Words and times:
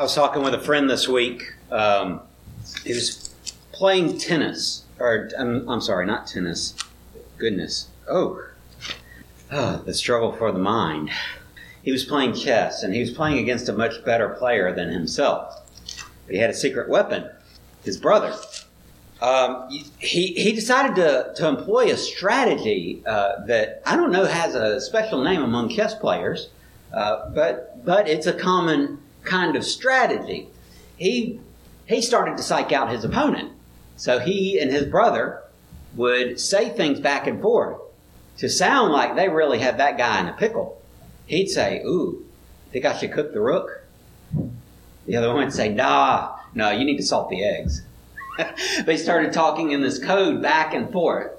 I 0.00 0.02
was 0.02 0.14
talking 0.14 0.42
with 0.42 0.54
a 0.54 0.58
friend 0.58 0.88
this 0.88 1.06
week. 1.06 1.42
Um, 1.70 2.22
he 2.86 2.94
was 2.94 3.34
playing 3.70 4.16
tennis, 4.16 4.84
or 4.98 5.28
I'm, 5.38 5.68
I'm 5.68 5.82
sorry, 5.82 6.06
not 6.06 6.26
tennis. 6.26 6.74
Goodness. 7.36 7.88
Oh. 8.08 8.42
oh, 9.52 9.76
the 9.84 9.92
struggle 9.92 10.32
for 10.32 10.52
the 10.52 10.58
mind. 10.58 11.10
He 11.82 11.92
was 11.92 12.06
playing 12.06 12.32
chess, 12.32 12.82
and 12.82 12.94
he 12.94 13.00
was 13.00 13.10
playing 13.10 13.40
against 13.40 13.68
a 13.68 13.74
much 13.74 14.02
better 14.02 14.30
player 14.30 14.74
than 14.74 14.88
himself. 14.88 15.68
But 16.24 16.34
he 16.34 16.40
had 16.40 16.48
a 16.48 16.54
secret 16.54 16.88
weapon, 16.88 17.28
his 17.84 17.98
brother. 17.98 18.34
Um, 19.20 19.68
he, 19.98 20.28
he 20.28 20.52
decided 20.52 20.96
to, 20.96 21.34
to 21.36 21.46
employ 21.46 21.92
a 21.92 21.96
strategy 21.98 23.02
uh, 23.04 23.44
that 23.44 23.82
I 23.84 23.96
don't 23.96 24.12
know 24.12 24.24
has 24.24 24.54
a 24.54 24.80
special 24.80 25.22
name 25.22 25.42
among 25.42 25.68
chess 25.68 25.94
players, 25.94 26.48
uh, 26.90 27.28
but, 27.34 27.84
but 27.84 28.08
it's 28.08 28.26
a 28.26 28.32
common 28.32 28.98
kind 29.24 29.56
of 29.56 29.64
strategy. 29.64 30.48
He, 30.96 31.40
he 31.86 32.02
started 32.02 32.36
to 32.36 32.42
psych 32.42 32.72
out 32.72 32.90
his 32.90 33.04
opponent. 33.04 33.52
So 33.96 34.18
he 34.18 34.58
and 34.58 34.70
his 34.70 34.86
brother 34.86 35.42
would 35.94 36.40
say 36.40 36.70
things 36.70 37.00
back 37.00 37.26
and 37.26 37.40
forth 37.40 37.78
to 38.38 38.48
sound 38.48 38.92
like 38.92 39.16
they 39.16 39.28
really 39.28 39.58
had 39.58 39.78
that 39.78 39.98
guy 39.98 40.20
in 40.20 40.28
a 40.28 40.32
pickle. 40.32 40.80
He'd 41.26 41.48
say, 41.48 41.82
Ooh, 41.84 42.24
think 42.70 42.84
I 42.84 42.96
should 42.96 43.12
cook 43.12 43.32
the 43.32 43.40
rook? 43.40 43.84
The 45.06 45.16
other 45.16 45.28
one 45.28 45.44
would 45.44 45.52
say, 45.52 45.68
Nah, 45.68 46.36
no, 46.54 46.70
you 46.70 46.84
need 46.84 46.96
to 46.96 47.02
salt 47.02 47.30
the 47.30 47.44
eggs. 47.44 47.82
they 48.86 48.96
started 48.96 49.32
talking 49.32 49.72
in 49.72 49.82
this 49.82 49.98
code 49.98 50.40
back 50.40 50.74
and 50.74 50.90
forth. 50.90 51.32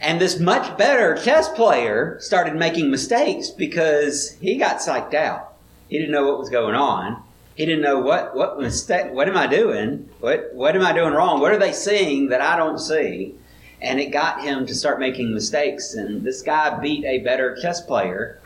And 0.00 0.20
this 0.20 0.38
much 0.38 0.76
better 0.76 1.16
chess 1.16 1.48
player 1.48 2.18
started 2.20 2.56
making 2.56 2.90
mistakes 2.90 3.50
because 3.50 4.32
he 4.40 4.56
got 4.56 4.78
psyched 4.78 5.14
out. 5.14 5.51
He 5.92 5.98
didn't 5.98 6.12
know 6.12 6.26
what 6.26 6.38
was 6.38 6.48
going 6.48 6.74
on. 6.74 7.22
He 7.54 7.66
didn't 7.66 7.82
know 7.82 7.98
what 7.98 8.34
what 8.34 8.58
mistake. 8.58 9.12
What 9.12 9.28
am 9.28 9.36
I 9.36 9.46
doing? 9.46 10.08
What 10.20 10.48
what 10.54 10.74
am 10.74 10.80
I 10.80 10.94
doing 10.94 11.12
wrong? 11.12 11.38
What 11.38 11.52
are 11.52 11.58
they 11.58 11.74
seeing 11.74 12.30
that 12.30 12.40
I 12.40 12.56
don't 12.56 12.78
see? 12.78 13.34
And 13.82 14.00
it 14.00 14.10
got 14.10 14.42
him 14.42 14.64
to 14.64 14.74
start 14.74 14.98
making 14.98 15.34
mistakes. 15.34 15.92
And 15.92 16.22
this 16.22 16.40
guy 16.40 16.80
beat 16.80 17.04
a 17.04 17.18
better 17.18 17.58
chess 17.60 17.82
player 17.82 18.40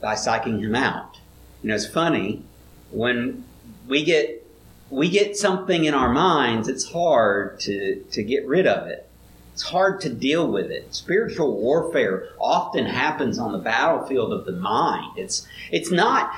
by 0.00 0.14
psyching 0.14 0.60
him 0.60 0.74
out. 0.74 1.18
You 1.62 1.68
know, 1.68 1.74
it's 1.74 1.86
funny 1.86 2.42
when 2.90 3.44
we 3.86 4.02
get 4.02 4.46
we 4.88 5.10
get 5.10 5.36
something 5.36 5.84
in 5.84 5.92
our 5.92 6.10
minds. 6.10 6.68
It's 6.68 6.90
hard 6.90 7.60
to 7.60 8.02
to 8.12 8.22
get 8.22 8.46
rid 8.46 8.66
of 8.66 8.88
it. 8.88 9.06
It's 9.52 9.64
hard 9.64 10.00
to 10.02 10.08
deal 10.08 10.50
with 10.50 10.70
it. 10.70 10.94
Spiritual 10.94 11.60
warfare 11.60 12.28
often 12.40 12.86
happens 12.86 13.38
on 13.38 13.52
the 13.52 13.58
battlefield 13.58 14.32
of 14.32 14.46
the 14.46 14.52
mind. 14.52 15.18
It's 15.18 15.46
it's 15.70 15.90
not 15.90 16.32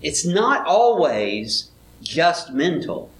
it's 0.00 0.24
not 0.24 0.66
always 0.66 1.70
just 2.02 2.52
mental, 2.52 3.10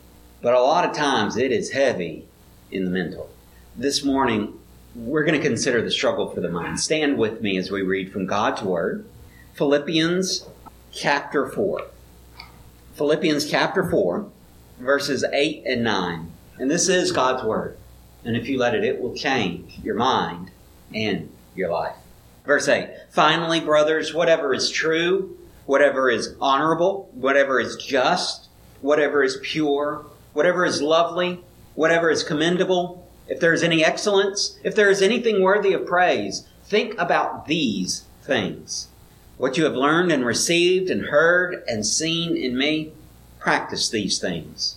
but 0.41 0.55
a 0.55 0.61
lot 0.61 0.89
of 0.89 0.95
times 0.97 1.37
it 1.37 1.53
is 1.53 1.71
heavy 1.71 2.27
in 2.71 2.85
the 2.85 2.91
mental. 2.91 3.31
This 3.77 4.05
morning, 4.05 4.59
we're 4.95 5.25
going 5.25 5.41
to 5.41 5.47
consider 5.47 5.81
the 5.83 5.91
struggle 5.91 6.31
for 6.31 6.41
the 6.41 6.49
mind. 6.49 6.81
Stand 6.81 7.17
with 7.17 7.41
me 7.41 7.57
as 7.57 7.71
we 7.71 7.83
read 7.83 8.13
from 8.13 8.27
God's 8.27 8.63
Word. 8.63 9.07
Philippians 9.55 10.47
chapter 10.91 11.49
4. 11.49 11.83
Philippians 12.95 13.51
chapter 13.51 13.89
4, 13.89 14.27
verses 14.79 15.25
8 15.33 15.63
and 15.65 15.83
9. 15.83 16.33
And 16.59 16.71
this 16.71 16.89
is 16.89 17.13
God's 17.13 17.45
Word. 17.45 17.79
And 18.25 18.37
if 18.37 18.49
you 18.49 18.59
let 18.59 18.75
it, 18.75 18.85
it 18.85 19.01
will 19.01 19.15
change 19.15 19.79
your 19.83 19.95
mind 19.95 20.51
and 20.95 21.31
your 21.55 21.71
life. 21.71 21.97
Verse 22.45 22.69
8 22.69 22.89
Finally, 23.11 23.61
brothers, 23.61 24.13
whatever 24.13 24.53
is 24.53 24.71
true, 24.71 25.37
whatever 25.67 26.11
is 26.11 26.35
honorable, 26.41 27.11
whatever 27.15 27.61
is 27.61 27.77
just, 27.77 28.49
whatever 28.81 29.23
is 29.23 29.39
pure, 29.43 30.07
whatever 30.33 30.65
is 30.65 30.83
lovely, 30.83 31.41
whatever 31.75 32.11
is 32.11 32.23
commendable, 32.23 33.09
if 33.29 33.41
there 33.41 33.53
is 33.53 33.63
any 33.63 33.85
excellence, 33.85 34.59
if 34.65 34.75
there 34.75 34.91
is 34.91 35.01
anything 35.01 35.43
worthy 35.43 35.73
of 35.73 35.87
praise, 35.87 36.47
think 36.65 36.95
about 36.99 37.47
these 37.47 38.05
things. 38.23 38.89
What 39.39 39.57
you 39.57 39.65
have 39.65 39.75
learned 39.75 40.13
and 40.13 40.25
received 40.25 40.91
and 40.91 41.07
heard 41.07 41.63
and 41.67 41.87
seen 41.87 42.37
in 42.37 42.57
me, 42.57 42.93
practice 43.39 43.89
these 43.89 44.19
things. 44.19 44.77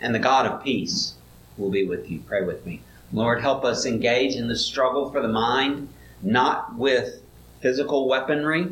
And 0.00 0.14
the 0.14 0.18
God 0.18 0.46
of 0.46 0.62
peace 0.62 1.14
will 1.56 1.70
be 1.70 1.84
with 1.84 2.10
you. 2.10 2.20
Pray 2.20 2.42
with 2.44 2.64
me. 2.64 2.82
Lord, 3.12 3.40
help 3.40 3.64
us 3.64 3.86
engage 3.86 4.34
in 4.34 4.48
the 4.48 4.56
struggle 4.56 5.10
for 5.10 5.20
the 5.20 5.28
mind, 5.28 5.88
not 6.22 6.76
with 6.76 7.22
physical 7.60 8.08
weaponry, 8.08 8.68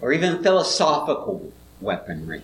or 0.00 0.12
even 0.12 0.42
philosophical 0.42 1.52
weaponry, 1.80 2.42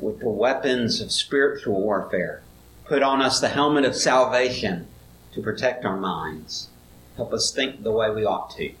with 0.00 0.20
the 0.20 0.28
weapons 0.28 1.00
of 1.00 1.12
spiritual 1.12 1.80
warfare. 1.80 2.42
Put 2.84 3.02
on 3.02 3.20
us 3.20 3.40
the 3.40 3.48
helmet 3.48 3.84
of 3.84 3.96
salvation 3.96 4.86
to 5.32 5.42
protect 5.42 5.84
our 5.84 5.96
minds. 5.96 6.68
Help 7.16 7.32
us 7.32 7.50
think 7.50 7.82
the 7.82 7.92
way 7.92 8.10
we 8.10 8.24
ought 8.24 8.50
to, 8.56 8.72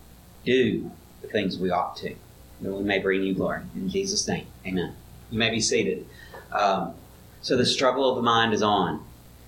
do 0.44 0.90
the 1.22 1.28
things 1.28 1.58
we 1.58 1.70
ought 1.70 1.96
to, 1.96 2.14
that 2.60 2.72
we 2.72 2.82
may 2.82 2.98
bring 2.98 3.22
you 3.22 3.34
glory. 3.34 3.62
In 3.74 3.88
Jesus' 3.88 4.28
name, 4.28 4.46
amen. 4.66 4.94
You 5.30 5.38
may 5.38 5.50
be 5.50 5.60
seated. 5.60 6.06
Um, 6.52 6.94
so 7.42 7.56
the 7.56 7.66
struggle 7.66 8.08
of 8.08 8.16
the 8.16 8.22
mind 8.22 8.54
is 8.54 8.62
on. 8.62 9.04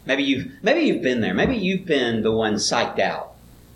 Maybe 0.06 0.22
you've 0.22 0.52
maybe 0.62 0.80
you've 0.80 1.02
been 1.02 1.20
there. 1.20 1.34
Maybe 1.34 1.56
you've 1.56 1.84
been 1.84 2.22
the 2.22 2.32
one 2.32 2.54
psyched 2.54 2.98
out, 2.98 3.27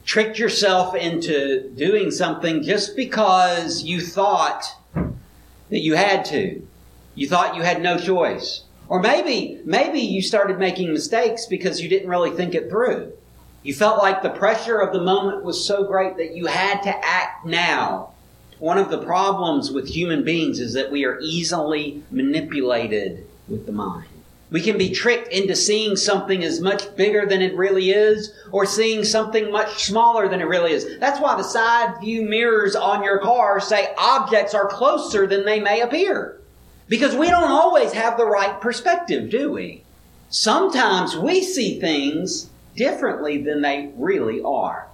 tricked 0.05 0.39
yourself 0.39 0.95
into 0.95 1.71
doing 1.71 2.11
something 2.11 2.63
just 2.63 2.97
because 2.97 3.83
you 3.83 4.01
thought 4.01 4.65
that 4.95 5.81
you 5.81 5.95
had 5.95 6.25
to. 6.27 6.67
You 7.15 7.29
thought 7.29 7.57
you 7.57 7.63
had 7.63 7.83
no 7.83 7.99
choice. 7.99 8.65
Or 8.89 9.01
maybe, 9.01 9.61
maybe 9.65 10.01
you 10.01 10.23
started 10.23 10.59
making 10.59 10.93
mistakes 10.93 11.47
because 11.47 11.81
you 11.81 11.89
didn't 11.89 12.09
really 12.09 12.31
think 12.31 12.55
it 12.55 12.69
through. 12.69 13.13
You 13.63 13.75
felt 13.75 14.03
like 14.03 14.23
the 14.23 14.31
pressure 14.31 14.79
of 14.79 14.93
the 14.93 15.01
moment 15.01 15.45
was 15.45 15.65
so 15.65 15.85
great 15.85 16.17
that 16.17 16.35
you 16.35 16.47
had 16.47 16.83
to 16.83 17.05
act 17.05 17.47
now. 17.47 18.13
One 18.59 18.79
of 18.79 18.91
the 18.91 19.03
problems 19.03 19.71
with 19.71 19.89
human 19.89 20.25
beings 20.25 20.59
is 20.59 20.75
that 20.75 20.91
we 20.91 21.05
are 21.05 21.19
easily 21.21 22.03
manipulated 22.11 23.27
with 23.49 23.67
the 23.67 23.73
mind. 23.73 24.09
We 24.53 24.61
can 24.61 24.77
be 24.77 24.91
tricked 24.91 25.33
into 25.33 25.57
seeing 25.57 25.97
something 25.97 26.45
as 26.45 26.61
much 26.61 26.95
bigger 26.95 27.25
than 27.25 27.41
it 27.41 27.57
really 27.57 27.91
is, 27.91 28.35
or 28.51 28.67
seeing 28.67 29.03
something 29.03 29.51
much 29.51 29.85
smaller 29.85 30.29
than 30.29 30.43
it 30.43 30.47
really 30.47 30.73
is. 30.73 30.99
That's 30.99 31.19
why 31.19 31.37
the 31.37 31.43
side 31.43 31.99
view 32.03 32.21
mirrors 32.23 32.77
on 32.77 33.03
your 33.03 33.19
car 33.19 33.61
say 33.61 33.95
objects 33.97 34.53
are 34.53 34.69
closer 34.69 35.27
than 35.27 35.47
they 35.47 35.59
may 35.59 35.81
appear. 35.81 36.39
Because 36.87 37.17
we 37.17 37.31
don't 37.31 37.51
always 37.51 37.93
have 37.93 38.19
the 38.19 38.27
right 38.27 38.61
perspective, 38.61 39.31
do 39.31 39.51
we? 39.51 39.85
Sometimes 40.29 41.17
we 41.17 41.43
see 41.43 41.81
things 41.81 42.51
differently 42.77 43.39
than 43.39 43.63
they 43.63 43.91
really 43.97 44.43
are. 44.43 44.87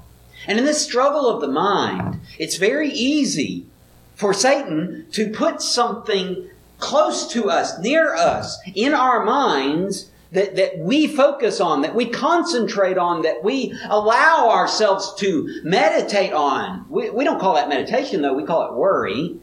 And 0.46 0.58
in 0.58 0.64
this 0.64 0.84
struggle 0.84 1.28
of 1.28 1.40
the 1.40 1.48
mind, 1.48 2.20
it's 2.38 2.56
very 2.56 2.90
easy 2.90 3.66
for 4.14 4.32
Satan 4.32 5.06
to 5.12 5.30
put 5.30 5.62
something 5.62 6.48
close 6.78 7.32
to 7.32 7.50
us, 7.50 7.78
near 7.80 8.14
us, 8.14 8.58
in 8.74 8.94
our 8.94 9.24
minds 9.24 10.10
that, 10.32 10.56
that 10.56 10.78
we 10.78 11.06
focus 11.06 11.60
on, 11.60 11.82
that 11.82 11.94
we 11.94 12.06
concentrate 12.06 12.98
on, 12.98 13.22
that 13.22 13.42
we 13.42 13.74
allow 13.88 14.50
ourselves 14.50 15.14
to 15.16 15.60
meditate 15.64 16.32
on. 16.32 16.84
We, 16.88 17.10
we 17.10 17.24
don't 17.24 17.40
call 17.40 17.54
that 17.54 17.68
meditation 17.68 18.22
though, 18.22 18.34
we 18.34 18.44
call 18.44 18.68
it 18.68 18.74
worry, 18.74 19.38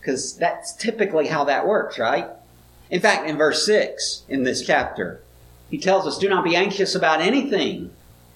because 0.00 0.36
that's 0.36 0.74
typically 0.74 1.26
how 1.26 1.44
that 1.44 1.66
works, 1.66 1.98
right? 1.98 2.28
In 2.90 3.00
fact, 3.00 3.28
in 3.28 3.36
verse 3.36 3.64
6 3.66 4.24
in 4.28 4.42
this 4.42 4.66
chapter, 4.66 5.22
he 5.70 5.78
tells 5.78 6.06
us, 6.06 6.18
Do 6.18 6.28
not 6.28 6.44
be 6.44 6.56
anxious 6.56 6.94
about 6.94 7.20
anything, 7.20 7.90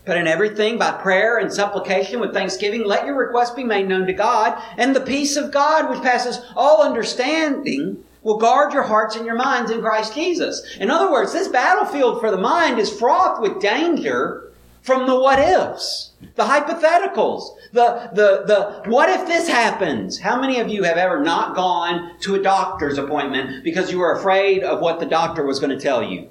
but 0.04 0.19
in 0.19 0.28
everything, 0.28 0.78
by 0.78 0.93
prayer 0.93 1.38
and 1.38 1.53
supplication 1.53 2.20
with 2.20 2.34
thanksgiving, 2.34 2.84
let 2.84 3.06
your 3.06 3.16
requests 3.16 3.54
be 3.54 3.64
made 3.64 3.88
known 3.88 4.06
to 4.06 4.12
God, 4.12 4.62
and 4.76 4.94
the 4.94 5.00
peace 5.00 5.37
of 5.37 5.50
God, 5.50 5.91
which 5.91 6.03
passes 6.03 6.41
all 6.54 6.82
understanding, 6.82 8.04
will 8.24 8.38
guard 8.38 8.72
your 8.72 8.82
hearts 8.82 9.14
and 9.14 9.24
your 9.24 9.36
minds 9.36 9.70
in 9.70 9.80
Christ 9.80 10.14
Jesus. 10.14 10.76
In 10.80 10.90
other 10.90 11.12
words, 11.12 11.32
this 11.32 11.46
battlefield 11.46 12.20
for 12.20 12.31
the 12.31 12.38
mind 12.38 12.81
is 12.81 12.99
fraught 12.99 13.40
with 13.40 13.60
danger 13.60 14.50
from 14.82 15.06
the 15.06 15.19
what 15.19 15.38
ifs, 15.38 16.10
the 16.34 16.43
hypotheticals, 16.43 17.56
the, 17.72 18.10
the, 18.12 18.44
the 18.46 18.90
what 18.90 19.08
if 19.08 19.26
this 19.26 19.49
happens? 19.49 20.19
How 20.19 20.40
many 20.40 20.58
of 20.58 20.69
you 20.69 20.82
have 20.82 20.96
ever 20.96 21.20
not 21.20 21.54
gone 21.54 22.19
to 22.20 22.34
a 22.34 22.43
doctor's 22.43 22.99
appointment 22.99 23.62
because 23.62 23.90
you 23.93 23.99
were 23.99 24.12
afraid 24.12 24.62
of 24.62 24.81
what 24.81 25.00
the 25.00 25.06
doctor 25.06 25.44
was 25.44 25.60
going 25.60 25.70
to 25.70 25.81
tell 25.81 26.02
you? 26.02 26.28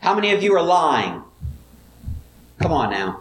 How 0.00 0.14
many 0.14 0.32
of 0.32 0.42
you 0.42 0.54
are 0.54 0.62
lying? 0.62 1.22
Come 2.60 2.72
on 2.72 2.90
now. 2.90 3.20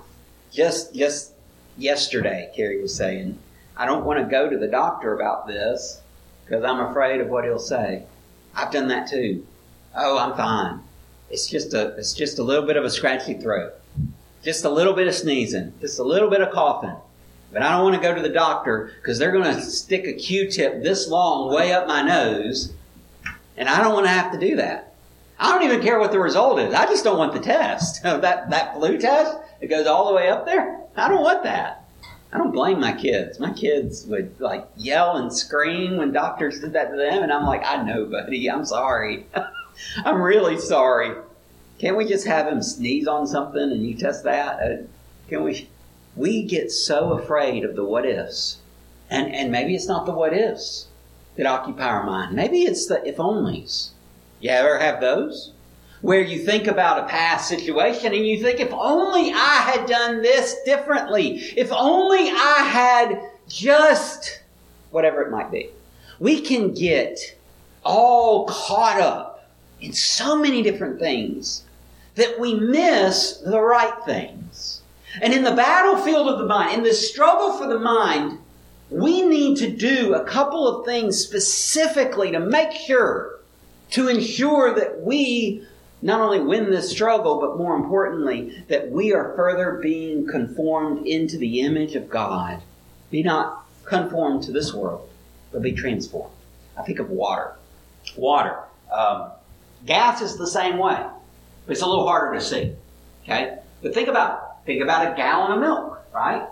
Just, 0.52 0.94
just 0.94 1.34
yesterday, 1.78 2.52
Carrie 2.56 2.82
was 2.82 2.96
saying, 2.96 3.38
I 3.76 3.86
don't 3.86 4.06
want 4.06 4.20
to 4.20 4.30
go 4.30 4.50
to 4.50 4.58
the 4.58 4.68
doctor 4.68 5.14
about 5.14 5.48
this 5.48 6.02
because 6.46 6.64
I'm 6.64 6.80
afraid 6.80 7.22
of 7.22 7.30
what 7.30 7.46
he'll 7.46 7.58
say. 7.58 8.04
I've 8.56 8.72
done 8.72 8.88
that 8.90 9.10
too. 9.10 9.46
Oh, 9.96 10.18
I'm 10.18 10.36
fine. 10.36 10.82
It's 11.30 11.48
just 11.48 11.74
a 11.74 11.96
it's 11.98 12.14
just 12.14 12.40
a 12.40 12.44
little 12.44 12.66
bit 12.66 12.78
of 12.78 12.84
a 12.84 12.90
scratchy 12.90 13.36
throat. 13.36 13.74
Just 14.44 14.66
a 14.66 14.70
little 14.70 14.94
bit 14.94 15.08
of 15.08 15.16
sneezing. 15.16 15.74
Just 15.80 16.00
a 16.00 16.04
little 16.04 16.30
bit 16.30 16.42
of 16.42 16.52
coughing. 16.52 16.96
But 17.52 17.62
I 17.62 17.72
don't 17.72 17.84
want 17.84 17.96
to 17.96 18.02
go 18.02 18.14
to 18.14 18.22
the 18.22 18.30
doctor 18.30 18.92
because 18.96 19.20
they're 19.20 19.32
going 19.32 19.44
to 19.56 19.62
stick 19.62 20.06
a 20.06 20.14
Q-tip 20.14 20.82
this 20.82 21.08
long 21.08 21.54
way 21.54 21.72
up 21.72 21.88
my 21.88 22.02
nose, 22.02 22.74
and 23.56 23.70
I 23.70 23.82
don't 23.82 23.94
want 23.94 24.08
to 24.08 24.12
have 24.12 24.32
to 24.32 24.40
do 24.40 24.56
that. 24.56 24.96
I 25.40 25.52
don't 25.52 25.64
even 25.64 25.82
care 25.82 26.00
what 26.00 26.12
the 26.12 26.20
result 26.20 26.60
is. 26.60 26.74
I 26.74 26.86
just 26.86 27.04
don't 27.04 27.18
want 27.18 27.34
the 27.34 27.40
test. 27.40 28.02
that, 28.04 28.50
that 28.50 28.74
flu 28.76 28.98
test, 28.98 29.38
it 29.62 29.68
goes 29.68 29.86
all 29.86 30.08
the 30.08 30.16
way 30.16 30.30
up 30.30 30.46
there. 30.46 30.82
I 30.96 31.08
don't 31.08 31.22
want 31.22 31.44
that. 31.44 31.83
I 32.34 32.40
don't 32.40 32.52
blame 32.52 32.80
my 32.80 32.94
kids. 32.94 33.40
My 33.40 33.54
kids 33.54 34.08
would 34.08 34.40
like 34.40 34.68
yell 34.76 35.18
and 35.18 35.32
scream 35.32 35.98
when 35.98 36.12
doctors 36.12 36.60
did 36.60 36.74
that 36.74 36.90
to 36.90 36.98
them, 36.98 37.22
and 37.22 37.32
I'm 37.32 37.46
like, 37.46 37.64
I 37.64 37.84
know, 37.84 38.06
buddy. 38.06 38.50
I'm 38.50 38.66
sorry. 38.66 39.28
I'm 40.06 40.20
really 40.20 40.58
sorry. 40.58 41.16
Can't 41.78 41.96
we 41.96 42.06
just 42.06 42.26
have 42.26 42.48
him 42.48 42.64
sneeze 42.64 43.08
on 43.08 43.28
something 43.28 43.62
and 43.62 43.86
you 43.86 43.96
test 43.96 44.24
that? 44.24 44.60
Uh, 44.60 44.84
can 45.30 45.44
we? 45.44 45.70
We 46.16 46.44
get 46.44 46.72
so 46.72 47.14
afraid 47.14 47.64
of 47.66 47.76
the 47.76 47.84
what 47.84 48.06
ifs, 48.06 48.58
and 49.12 49.32
and 49.32 49.52
maybe 49.52 49.76
it's 49.76 49.88
not 49.88 50.08
the 50.08 50.12
what 50.12 50.34
ifs 50.34 50.88
that 51.36 51.46
occupy 51.46 51.86
our 51.86 52.04
mind. 52.04 52.36
Maybe 52.36 52.64
it's 52.64 52.88
the 52.88 53.08
if 53.08 53.18
onlys. 53.18 53.90
You 54.40 54.50
ever 54.50 54.80
have 54.80 55.02
those? 55.02 55.52
Where 56.04 56.22
you 56.22 56.40
think 56.40 56.68
about 56.68 57.00
a 57.00 57.08
past 57.08 57.48
situation 57.48 58.14
and 58.14 58.28
you 58.28 58.42
think, 58.44 58.60
if 58.60 58.74
only 58.74 59.32
I 59.32 59.72
had 59.74 59.88
done 59.88 60.22
this 60.22 60.58
differently, 60.66 61.38
if 61.56 61.72
only 61.72 62.30
I 62.30 62.68
had 62.70 63.22
just 63.48 64.42
whatever 64.92 65.22
it 65.22 65.32
might 65.32 65.50
be. 65.50 65.70
We 66.20 66.42
can 66.42 66.74
get 66.74 67.20
all 67.86 68.46
caught 68.48 69.00
up 69.00 69.50
in 69.80 69.94
so 69.94 70.38
many 70.38 70.62
different 70.62 71.00
things 71.00 71.64
that 72.16 72.38
we 72.38 72.54
miss 72.54 73.38
the 73.38 73.62
right 73.62 73.96
things. 74.06 74.82
And 75.22 75.34
in 75.34 75.46
the 75.46 75.56
battlefield 75.56 76.28
of 76.28 76.40
the 76.40 76.46
mind, 76.46 76.80
in 76.80 76.84
the 76.84 76.94
struggle 76.94 77.58
for 77.58 77.68
the 77.68 77.80
mind, 77.80 78.40
we 78.90 79.22
need 79.22 79.58
to 79.60 79.72
do 79.72 80.16
a 80.16 80.26
couple 80.26 80.68
of 80.68 80.86
things 80.86 81.18
specifically 81.18 82.32
to 82.32 82.42
make 82.42 82.74
sure, 82.74 83.40
to 83.92 84.10
ensure 84.10 84.76
that 84.76 85.00
we 85.02 85.66
not 86.04 86.20
only 86.20 86.42
win 86.42 86.70
this 86.70 86.92
struggle, 86.92 87.40
but 87.40 87.58
more 87.58 87.76
importantly, 87.76 88.64
that 88.68 88.92
we 88.92 89.14
are 89.14 89.34
further 89.38 89.80
being 89.82 90.28
conformed 90.28 91.08
into 91.08 91.38
the 91.38 91.62
image 91.62 91.96
of 91.96 92.10
God. 92.10 92.62
Be 93.10 93.24
not 93.24 93.66
conformed 93.86 94.44
to 94.44 94.52
this 94.52 94.74
world, 94.74 95.10
but 95.54 95.62
be 95.62 95.72
transformed. 95.72 96.34
I 96.78 96.84
think 96.84 97.00
of 97.00 97.10
water. 97.10 97.54
Water. 98.18 98.60
Um, 98.92 99.32
gas 99.86 100.22
is 100.22 100.36
the 100.36 100.48
same 100.48 100.78
way. 100.78 101.02
It's 101.70 101.82
a 101.82 101.88
little 101.88 102.06
harder 102.06 102.38
to 102.38 102.42
see. 102.42 102.76
Okay? 103.24 103.60
But 103.82 103.94
think 103.94 104.10
about 104.10 104.66
think 104.66 104.84
about 104.84 105.14
a 105.14 105.16
gallon 105.16 105.54
of 105.54 105.60
milk, 105.60 106.00
right? 106.14 106.48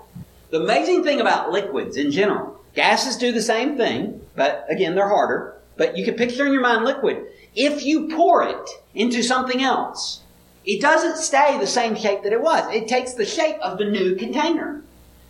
The 0.50 0.62
amazing 0.62 1.03
thing 1.03 1.19
about 1.19 1.51
liquids 1.51 1.98
in 1.98 2.12
general, 2.12 2.59
gases 2.74 3.18
do 3.18 3.33
the 3.33 3.42
same 3.42 3.75
thing, 3.75 4.21
but 4.36 4.65
again, 4.69 4.95
they're 4.95 5.09
harder. 5.09 5.61
But 5.78 5.98
you 5.98 6.06
can 6.06 6.16
picture 6.16 6.46
in 6.46 6.54
your 6.54 6.62
mind 6.62 6.86
liquid. 6.86 7.26
If 7.56 7.84
you 7.84 8.10
pour 8.10 8.44
it 8.44 8.70
into 8.94 9.24
something 9.24 9.62
else, 9.62 10.22
it 10.66 10.82
doesn't 10.82 11.18
stay 11.18 11.58
the 11.58 11.68
same 11.68 11.96
shape 11.96 12.24
that 12.24 12.34
it 12.34 12.42
was. 12.42 12.72
It 12.74 12.88
takes 12.88 13.14
the 13.14 13.26
shape 13.26 13.58
of 13.62 13.78
the 13.78 13.86
new 13.86 14.16
container. 14.16 14.84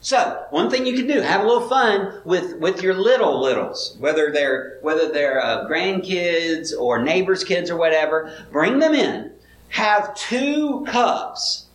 So, 0.03 0.45
one 0.49 0.71
thing 0.71 0.87
you 0.87 0.95
can 0.95 1.05
do, 1.07 1.21
have 1.21 1.41
a 1.41 1.47
little 1.47 1.69
fun 1.69 2.21
with, 2.25 2.57
with 2.57 2.81
your 2.81 2.95
little 2.95 3.39
littles, 3.39 3.95
whether 3.99 4.31
they're, 4.31 4.79
whether 4.81 5.11
they're 5.11 5.39
uh, 5.39 5.67
grandkids 5.69 6.71
or 6.77 7.03
neighbors' 7.03 7.43
kids 7.43 7.69
or 7.69 7.77
whatever, 7.77 8.45
bring 8.51 8.79
them 8.79 8.95
in 8.95 9.31
have 9.71 10.13
two 10.15 10.83
cups 10.85 11.67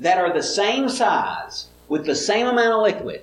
that 0.00 0.18
are 0.18 0.32
the 0.32 0.42
same 0.42 0.88
size 0.88 1.68
with 1.88 2.04
the 2.04 2.14
same 2.14 2.46
amount 2.46 2.74
of 2.74 2.82
liquid 2.82 3.22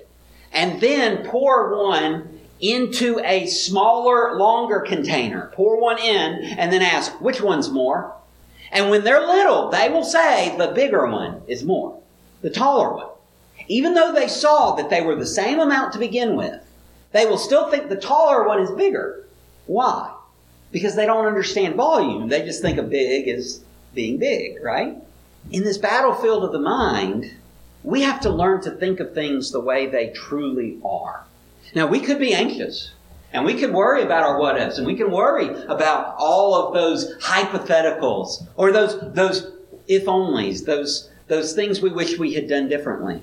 and 0.54 0.80
then 0.80 1.26
pour 1.26 1.76
one 1.76 2.31
into 2.62 3.20
a 3.24 3.48
smaller, 3.48 4.38
longer 4.38 4.80
container. 4.80 5.52
Pour 5.54 5.82
one 5.82 6.00
in 6.00 6.44
and 6.58 6.72
then 6.72 6.82
ask, 6.82 7.20
which 7.20 7.42
one's 7.42 7.70
more? 7.70 8.16
And 8.72 8.90
when 8.90 9.04
they're 9.04 9.26
little, 9.26 9.70
they 9.70 9.90
will 9.90 10.04
say 10.04 10.56
the 10.58 10.68
bigger 10.68 11.06
one 11.08 11.42
is 11.48 11.64
more, 11.64 12.00
the 12.42 12.50
taller 12.50 12.94
one. 12.94 13.08
Even 13.68 13.94
though 13.94 14.14
they 14.14 14.28
saw 14.28 14.76
that 14.76 14.90
they 14.90 15.02
were 15.02 15.16
the 15.16 15.26
same 15.26 15.60
amount 15.60 15.94
to 15.94 16.00
begin 16.00 16.36
with, 16.36 16.62
they 17.12 17.26
will 17.26 17.38
still 17.38 17.70
think 17.70 17.90
the 17.90 17.96
taller 17.96 18.48
one 18.48 18.62
is 18.62 18.72
bigger. 18.72 19.26
Why? 19.66 20.14
Because 20.72 20.96
they 20.96 21.06
don't 21.06 21.26
understand 21.26 21.76
volume. 21.76 22.30
They 22.30 22.44
just 22.44 22.62
think 22.62 22.78
a 22.78 22.84
big 22.84 23.28
is 23.28 23.64
being 23.94 24.18
big, 24.18 24.64
right? 24.64 24.96
In 25.52 25.64
this 25.64 25.78
battlefield 25.78 26.44
of 26.44 26.54
the 26.54 26.60
mind, 26.60 27.34
we 27.84 28.02
have 28.02 28.22
to 28.22 28.30
learn 28.30 28.62
to 28.62 28.72
think 28.72 29.00
of 29.00 29.14
things 29.14 29.52
the 29.52 29.60
way 29.60 29.88
they 29.88 30.10
truly 30.10 30.78
are. 30.86 31.26
Now, 31.74 31.88
we 31.88 32.00
could 32.00 32.20
be 32.20 32.34
anxious. 32.34 32.92
And 33.34 33.46
we 33.46 33.54
can 33.54 33.72
worry 33.72 34.04
about 34.04 34.24
our 34.24 34.38
what 34.38 34.60
ifs, 34.60 34.78
and 34.78 34.86
we 34.86 34.96
can 34.96 35.10
worry 35.10 35.48
about 35.66 36.16
all 36.18 36.54
of 36.54 36.74
those 36.74 37.16
hypotheticals, 37.20 38.46
or 38.58 38.74
those, 38.74 39.00
those 39.14 39.54
if 39.88 40.04
onlys, 40.04 40.66
those, 40.66 41.10
those 41.28 41.54
things 41.54 41.82
we 41.82 41.92
wish 41.92 42.20
we 42.20 42.34
had 42.34 42.50
done 42.50 42.68
differently. 42.68 43.22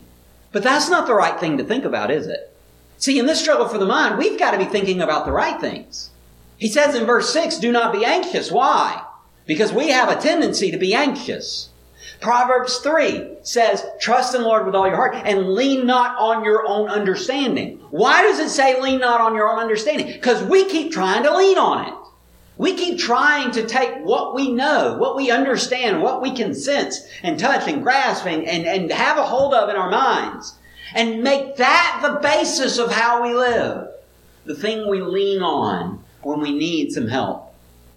But 0.51 0.63
that's 0.63 0.89
not 0.89 1.07
the 1.07 1.15
right 1.15 1.39
thing 1.39 1.59
to 1.59 1.65
think 1.65 1.85
about, 1.85 2.11
is 2.11 2.27
it? 2.27 2.55
See, 2.97 3.19
in 3.19 3.27
this 3.27 3.41
struggle 3.41 3.69
for 3.69 3.77
the 3.77 3.85
mind, 3.85 4.17
we've 4.17 4.39
got 4.39 4.53
to 4.53 4.59
be 4.59 4.65
thinking 4.65 5.03
about 5.03 5.27
the 5.27 5.33
right 5.33 5.61
things. 5.61 6.09
He 6.57 6.69
says 6.69 6.95
in 6.95 7.05
verse 7.05 7.31
6, 7.31 7.59
do 7.59 7.71
not 7.71 7.93
be 7.93 8.07
anxious. 8.07 8.51
Why? 8.51 9.05
because 9.49 9.73
we 9.73 9.89
have 9.89 10.11
a 10.11 10.21
tendency 10.21 10.71
to 10.71 10.77
be 10.77 10.95
anxious. 10.95 11.68
Proverbs 12.21 12.79
3 12.79 13.39
says, 13.43 13.85
trust 14.01 14.35
in 14.35 14.43
the 14.43 14.49
Lord 14.49 14.67
with 14.67 14.75
all 14.75 14.87
your 14.87 14.97
heart 14.97 15.15
and 15.15 15.55
lean 15.55 15.87
not 15.87 16.17
on 16.19 16.45
your 16.45 16.67
own 16.67 16.89
understanding. 16.89 17.79
Why 17.91 18.23
does 18.23 18.41
it 18.41 18.49
say 18.49 18.81
lean 18.81 18.99
not 18.99 19.21
on 19.21 19.35
your 19.35 19.49
own 19.49 19.61
understanding? 19.61 20.09
Because 20.09 20.43
we 20.43 20.69
keep 20.69 20.93
trying 20.93 21.23
to 21.23 21.37
lean 21.37 21.59
on 21.59 21.87
it. 21.87 21.95
We 22.57 22.75
keep 22.75 22.99
trying 22.99 23.53
to 23.53 23.65
take 23.65 23.99
what 24.03 24.35
we 24.35 24.51
know, 24.51 24.97
what 24.99 25.15
we 25.15 25.31
understand, 25.31 26.03
what 26.03 26.21
we 26.21 26.33
can 26.33 26.55
sense 26.55 27.07
and 27.23 27.39
touch 27.39 27.69
and 27.69 27.85
grasp 27.85 28.27
and, 28.27 28.43
and, 28.45 28.67
and 28.67 28.91
have 28.91 29.17
a 29.17 29.25
hold 29.25 29.55
of 29.55 29.69
in 29.69 29.77
our 29.77 29.91
minds 29.91 30.55
and 30.95 31.23
make 31.23 31.57
that 31.57 32.01
the 32.03 32.19
basis 32.21 32.79
of 32.79 32.91
how 32.91 33.23
we 33.23 33.33
live. 33.33 33.89
The 34.45 34.57
thing 34.57 34.89
we 34.89 35.03
lean 35.03 35.41
on 35.41 36.03
when 36.23 36.41
we 36.41 36.51
need 36.51 36.91
some 36.91 37.07
help. 37.07 37.48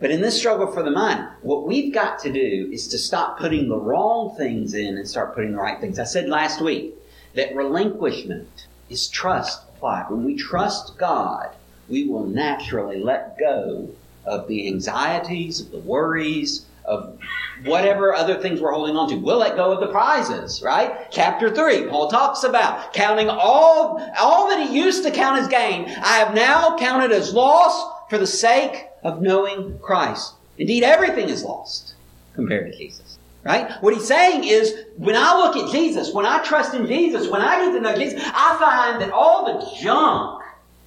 But 0.01 0.09
in 0.09 0.19
this 0.19 0.39
struggle 0.39 0.65
for 0.65 0.81
the 0.81 0.89
mind, 0.89 1.27
what 1.43 1.67
we've 1.67 1.93
got 1.93 2.17
to 2.19 2.33
do 2.33 2.69
is 2.73 2.87
to 2.87 2.97
stop 2.97 3.37
putting 3.37 3.69
the 3.69 3.77
wrong 3.77 4.35
things 4.35 4.73
in 4.73 4.97
and 4.97 5.07
start 5.07 5.35
putting 5.35 5.51
the 5.51 5.59
right 5.59 5.79
things. 5.79 5.99
I 5.99 6.05
said 6.05 6.27
last 6.27 6.59
week 6.59 6.95
that 7.35 7.55
relinquishment 7.55 8.65
is 8.89 9.07
trust 9.07 9.61
applied. 9.69 10.09
When 10.09 10.23
we 10.23 10.35
trust 10.35 10.97
God, 10.97 11.51
we 11.87 12.07
will 12.07 12.25
naturally 12.25 12.99
let 12.99 13.37
go 13.37 13.89
of 14.25 14.47
the 14.47 14.67
anxieties, 14.67 15.61
of 15.61 15.69
the 15.69 15.77
worries, 15.77 16.65
of 16.83 17.19
whatever 17.65 18.15
other 18.15 18.41
things 18.41 18.59
we're 18.59 18.71
holding 18.71 18.95
on 18.95 19.07
to. 19.09 19.15
We'll 19.17 19.37
let 19.37 19.55
go 19.55 19.71
of 19.71 19.81
the 19.81 19.91
prizes, 19.91 20.63
right? 20.63 21.11
Chapter 21.11 21.53
3, 21.53 21.89
Paul 21.89 22.09
talks 22.09 22.43
about 22.43 22.91
counting 22.93 23.29
all, 23.29 24.01
all 24.19 24.49
that 24.49 24.67
he 24.67 24.75
used 24.75 25.03
to 25.03 25.11
count 25.11 25.39
as 25.39 25.47
gain, 25.47 25.85
I 26.01 26.17
have 26.17 26.33
now 26.33 26.75
counted 26.77 27.11
as 27.11 27.35
loss 27.35 28.07
for 28.09 28.17
the 28.17 28.25
sake 28.25 28.87
of 29.03 29.21
knowing 29.21 29.79
Christ. 29.79 30.33
Indeed, 30.57 30.83
everything 30.83 31.29
is 31.29 31.43
lost 31.43 31.95
compared 32.35 32.71
to 32.71 32.77
Jesus. 32.77 33.17
Right? 33.43 33.71
What 33.81 33.95
he's 33.95 34.07
saying 34.07 34.43
is, 34.43 34.85
when 34.97 35.15
I 35.15 35.35
look 35.35 35.55
at 35.55 35.71
Jesus, 35.71 36.13
when 36.13 36.27
I 36.27 36.43
trust 36.43 36.75
in 36.75 36.85
Jesus, 36.85 37.27
when 37.27 37.41
I 37.41 37.65
get 37.65 37.73
to 37.73 37.79
know 37.81 37.95
Jesus, 37.95 38.21
I 38.23 38.57
find 38.59 39.01
that 39.01 39.11
all 39.11 39.45
the 39.45 39.75
junk 39.81 40.43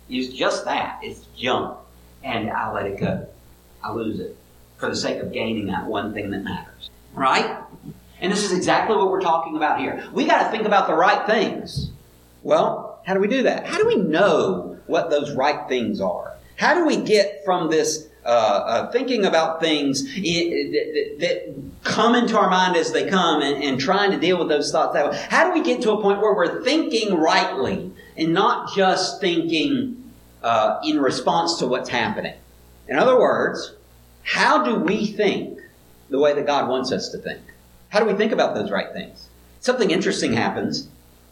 is 0.08 0.32
just 0.32 0.64
that. 0.64 1.00
It's 1.02 1.26
junk. 1.36 1.76
And 2.22 2.48
I 2.50 2.72
let 2.72 2.86
it 2.86 3.00
go. 3.00 3.26
I 3.82 3.92
lose 3.92 4.20
it 4.20 4.36
for 4.76 4.88
the 4.88 4.94
sake 4.94 5.20
of 5.20 5.32
gaining 5.32 5.66
that 5.66 5.86
one 5.86 6.14
thing 6.14 6.30
that 6.30 6.44
matters. 6.44 6.90
Right? 7.12 7.58
And 8.20 8.32
this 8.32 8.44
is 8.44 8.52
exactly 8.56 8.96
what 8.96 9.10
we're 9.10 9.20
talking 9.20 9.56
about 9.56 9.80
here. 9.80 10.08
We 10.12 10.24
got 10.24 10.44
to 10.44 10.50
think 10.50 10.64
about 10.64 10.86
the 10.86 10.94
right 10.94 11.26
things. 11.26 11.90
Well, 12.44 13.00
how 13.04 13.14
do 13.14 13.20
we 13.20 13.28
do 13.28 13.42
that? 13.42 13.66
How 13.66 13.78
do 13.78 13.86
we 13.86 13.96
know 13.96 14.78
what 14.86 15.10
those 15.10 15.32
right 15.32 15.68
things 15.68 16.00
are? 16.00 16.33
How 16.56 16.74
do 16.74 16.86
we 16.86 16.96
get 16.96 17.44
from 17.44 17.70
this 17.70 18.08
uh, 18.24 18.28
uh, 18.28 18.90
thinking 18.90 19.26
about 19.26 19.60
things 19.60 20.02
that, 20.14 21.54
come 21.82 22.14
into 22.14 22.38
our 22.38 22.48
mind 22.48 22.76
as 22.76 22.92
they 22.92 23.06
come 23.08 23.42
and, 23.42 23.62
and, 23.62 23.78
trying 23.78 24.10
to 24.10 24.18
deal 24.18 24.38
with 24.38 24.48
those 24.48 24.72
thoughts 24.72 24.94
that 24.94 25.10
way? 25.10 25.26
How 25.28 25.46
do 25.46 25.52
we 25.52 25.62
get 25.62 25.82
to 25.82 25.92
a 25.92 26.00
point 26.00 26.22
where 26.22 26.34
we're 26.34 26.62
thinking 26.64 27.14
rightly 27.14 27.92
and 28.16 28.32
not 28.32 28.74
just 28.74 29.20
thinking 29.20 30.10
uh, 30.42 30.80
in 30.82 30.98
response 31.00 31.58
to 31.58 31.66
what's 31.66 31.90
happening? 31.90 32.34
In 32.88 32.98
other 32.98 33.18
words, 33.18 33.74
how 34.22 34.64
do 34.64 34.76
we 34.76 35.06
think 35.06 35.60
the 36.08 36.18
way 36.18 36.32
that 36.32 36.46
God 36.46 36.68
wants 36.68 36.90
us 36.92 37.10
to 37.10 37.18
think? 37.18 37.42
How 37.90 38.00
do 38.00 38.06
we 38.06 38.14
think 38.14 38.32
about 38.32 38.54
those 38.54 38.70
right 38.70 38.92
things? 38.92 39.28
Something 39.60 39.90
interesting 39.90 40.32
happens. 40.32 40.88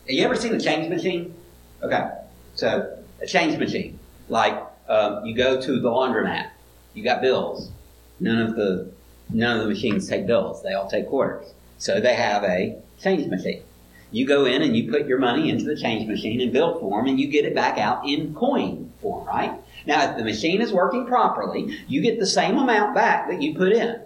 Have 0.07 0.11
you 0.11 0.25
ever 0.25 0.37
seen 0.37 0.55
a 0.55 0.61
change 0.61 0.91
machine? 0.91 1.35
Okay, 1.83 2.11
so 2.55 2.99
a 3.21 3.27
change 3.27 3.59
machine. 3.59 3.99
Like 4.29 4.63
um, 4.89 5.25
you 5.25 5.35
go 5.35 5.61
to 5.61 5.81
the 5.81 5.89
laundromat. 5.89 6.51
You 6.95 7.05
got 7.05 7.23
bills. 7.23 7.71
None 8.21 8.39
of 8.39 8.57
the 8.57 8.93
none 9.31 9.59
of 9.59 9.63
the 9.63 9.69
machines 9.69 10.09
take 10.09 10.27
bills. 10.27 10.63
They 10.63 10.73
all 10.75 10.89
take 10.89 11.09
quarters. 11.09 11.47
So 11.79 12.01
they 12.01 12.15
have 12.15 12.45
a 12.45 12.77
change 13.01 13.27
machine. 13.29 13.63
You 14.11 14.27
go 14.27 14.45
in 14.45 14.61
and 14.61 14.77
you 14.77 14.91
put 14.91 15.07
your 15.07 15.19
money 15.19 15.49
into 15.49 15.65
the 15.65 15.75
change 15.75 16.07
machine 16.07 16.41
in 16.41 16.53
bill 16.53 16.79
form, 16.79 17.07
and 17.07 17.19
you 17.19 17.29
get 17.29 17.47
it 17.47 17.55
back 17.55 17.79
out 17.79 18.07
in 18.07 18.35
coin 18.35 18.93
form, 19.01 19.27
right? 19.27 19.59
Now, 19.87 20.11
if 20.11 20.17
the 20.19 20.25
machine 20.25 20.61
is 20.61 20.73
working 20.73 21.07
properly, 21.07 21.79
you 21.89 22.03
get 22.03 22.21
the 22.21 22.27
same 22.27 22.59
amount 22.59 22.95
back 22.95 23.29
that 23.29 23.41
you 23.41 23.55
put 23.55 23.73
in. 23.73 24.01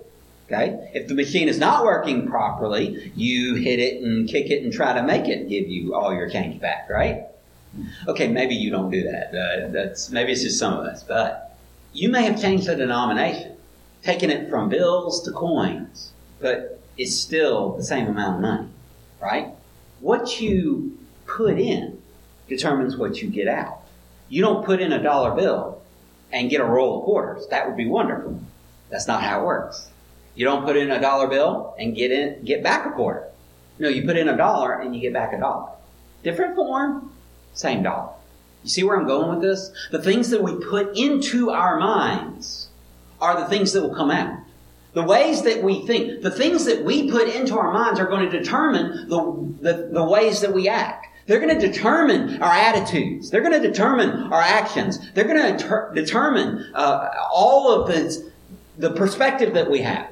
Okay? 0.46 0.90
If 0.94 1.08
the 1.08 1.14
machine 1.14 1.48
is 1.48 1.58
not 1.58 1.84
working 1.84 2.28
properly, 2.28 3.12
you 3.16 3.56
hit 3.56 3.80
it 3.80 4.02
and 4.02 4.28
kick 4.28 4.48
it 4.50 4.62
and 4.62 4.72
try 4.72 4.94
to 4.94 5.02
make 5.02 5.26
it 5.26 5.48
give 5.48 5.68
you 5.68 5.94
all 5.94 6.14
your 6.14 6.30
change 6.30 6.60
back, 6.60 6.88
right? 6.88 7.24
Okay, 8.08 8.28
maybe 8.28 8.54
you 8.54 8.70
don't 8.70 8.90
do 8.90 9.02
that. 9.02 9.28
Uh, 9.28 9.68
that's 9.68 10.10
maybe 10.10 10.32
it's 10.32 10.42
just 10.42 10.58
some 10.58 10.74
of 10.74 10.84
us, 10.84 11.02
but 11.02 11.58
you 11.92 12.08
may 12.08 12.22
have 12.22 12.40
changed 12.40 12.66
the 12.66 12.76
denomination, 12.76 13.56
taken 14.02 14.30
it 14.30 14.50
from 14.50 14.68
bills 14.68 15.22
to 15.22 15.32
coins, 15.32 16.12
but 16.40 16.80
it's 16.98 17.14
still 17.14 17.76
the 17.76 17.84
same 17.84 18.06
amount 18.06 18.36
of 18.36 18.40
money, 18.42 18.68
right? 19.20 19.54
What 20.00 20.40
you 20.40 20.98
put 21.26 21.58
in 21.58 22.00
determines 22.48 22.96
what 22.96 23.22
you 23.22 23.28
get 23.28 23.48
out. 23.48 23.80
You 24.28 24.42
don't 24.42 24.64
put 24.64 24.80
in 24.80 24.92
a 24.92 25.02
dollar 25.02 25.34
bill 25.34 25.82
and 26.32 26.50
get 26.50 26.60
a 26.60 26.64
roll 26.64 26.98
of 26.98 27.04
quarters. 27.04 27.46
That 27.48 27.66
would 27.66 27.76
be 27.76 27.86
wonderful. 27.86 28.40
That's 28.90 29.06
not 29.06 29.22
how 29.22 29.40
it 29.40 29.44
works. 29.44 29.90
You 30.34 30.44
don't 30.44 30.64
put 30.64 30.76
in 30.76 30.90
a 30.90 31.00
dollar 31.00 31.26
bill 31.28 31.74
and 31.78 31.96
get 31.96 32.12
in 32.12 32.44
get 32.44 32.62
back 32.62 32.86
a 32.86 32.90
quarter. 32.90 33.24
No, 33.78 33.88
you 33.88 34.04
put 34.04 34.16
in 34.16 34.28
a 34.28 34.36
dollar 34.36 34.80
and 34.80 34.94
you 34.94 35.00
get 35.00 35.12
back 35.12 35.32
a 35.32 35.38
dollar. 35.38 35.70
Different 36.22 36.54
form, 36.56 37.12
same 37.56 37.82
dollar. 37.82 38.10
You 38.62 38.70
see 38.70 38.84
where 38.84 38.96
I'm 38.96 39.06
going 39.06 39.30
with 39.30 39.42
this? 39.42 39.70
The 39.90 40.02
things 40.02 40.30
that 40.30 40.42
we 40.42 40.54
put 40.56 40.96
into 40.96 41.50
our 41.50 41.78
minds 41.78 42.68
are 43.20 43.38
the 43.40 43.46
things 43.46 43.72
that 43.72 43.82
will 43.82 43.94
come 43.94 44.10
out. 44.10 44.38
The 44.92 45.02
ways 45.02 45.42
that 45.42 45.62
we 45.62 45.86
think, 45.86 46.22
the 46.22 46.30
things 46.30 46.64
that 46.64 46.84
we 46.84 47.10
put 47.10 47.28
into 47.28 47.58
our 47.58 47.72
minds 47.72 48.00
are 48.00 48.06
going 48.06 48.30
to 48.30 48.38
determine 48.38 49.08
the, 49.08 49.54
the, 49.60 49.88
the 49.92 50.04
ways 50.04 50.40
that 50.40 50.52
we 50.52 50.68
act. 50.68 51.06
They're 51.26 51.40
going 51.40 51.58
to 51.58 51.68
determine 51.68 52.40
our 52.40 52.52
attitudes. 52.52 53.30
They're 53.30 53.40
going 53.40 53.60
to 53.60 53.68
determine 53.68 54.32
our 54.32 54.40
actions. 54.40 55.12
They're 55.12 55.24
going 55.24 55.56
to 55.56 55.64
ter- 55.64 55.92
determine 55.92 56.70
uh, 56.74 57.10
all 57.32 57.72
of 57.72 57.88
the, 57.88 58.32
the 58.78 58.90
perspective 58.92 59.54
that 59.54 59.70
we 59.70 59.80
have. 59.82 60.08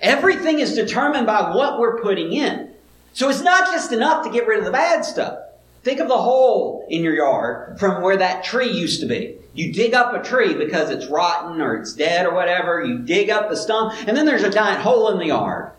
Everything 0.00 0.58
is 0.58 0.74
determined 0.74 1.26
by 1.26 1.54
what 1.54 1.78
we're 1.78 2.00
putting 2.00 2.32
in. 2.32 2.70
So 3.12 3.28
it's 3.28 3.42
not 3.42 3.66
just 3.66 3.92
enough 3.92 4.24
to 4.24 4.30
get 4.30 4.46
rid 4.46 4.58
of 4.58 4.64
the 4.64 4.72
bad 4.72 5.04
stuff. 5.04 5.38
Think 5.84 6.00
of 6.00 6.08
the 6.08 6.16
hole 6.16 6.86
in 6.88 7.02
your 7.02 7.14
yard 7.14 7.78
from 7.78 8.02
where 8.02 8.16
that 8.16 8.42
tree 8.42 8.70
used 8.70 9.00
to 9.00 9.06
be. 9.06 9.36
You 9.52 9.70
dig 9.70 9.92
up 9.92 10.14
a 10.14 10.26
tree 10.26 10.54
because 10.54 10.88
it's 10.88 11.06
rotten 11.06 11.60
or 11.60 11.76
it's 11.76 11.92
dead 11.92 12.24
or 12.24 12.34
whatever. 12.34 12.82
You 12.82 12.98
dig 12.98 13.28
up 13.28 13.50
the 13.50 13.56
stump 13.56 13.92
and 14.08 14.16
then 14.16 14.24
there's 14.24 14.42
a 14.42 14.50
giant 14.50 14.80
hole 14.80 15.10
in 15.10 15.18
the 15.18 15.26
yard. 15.26 15.72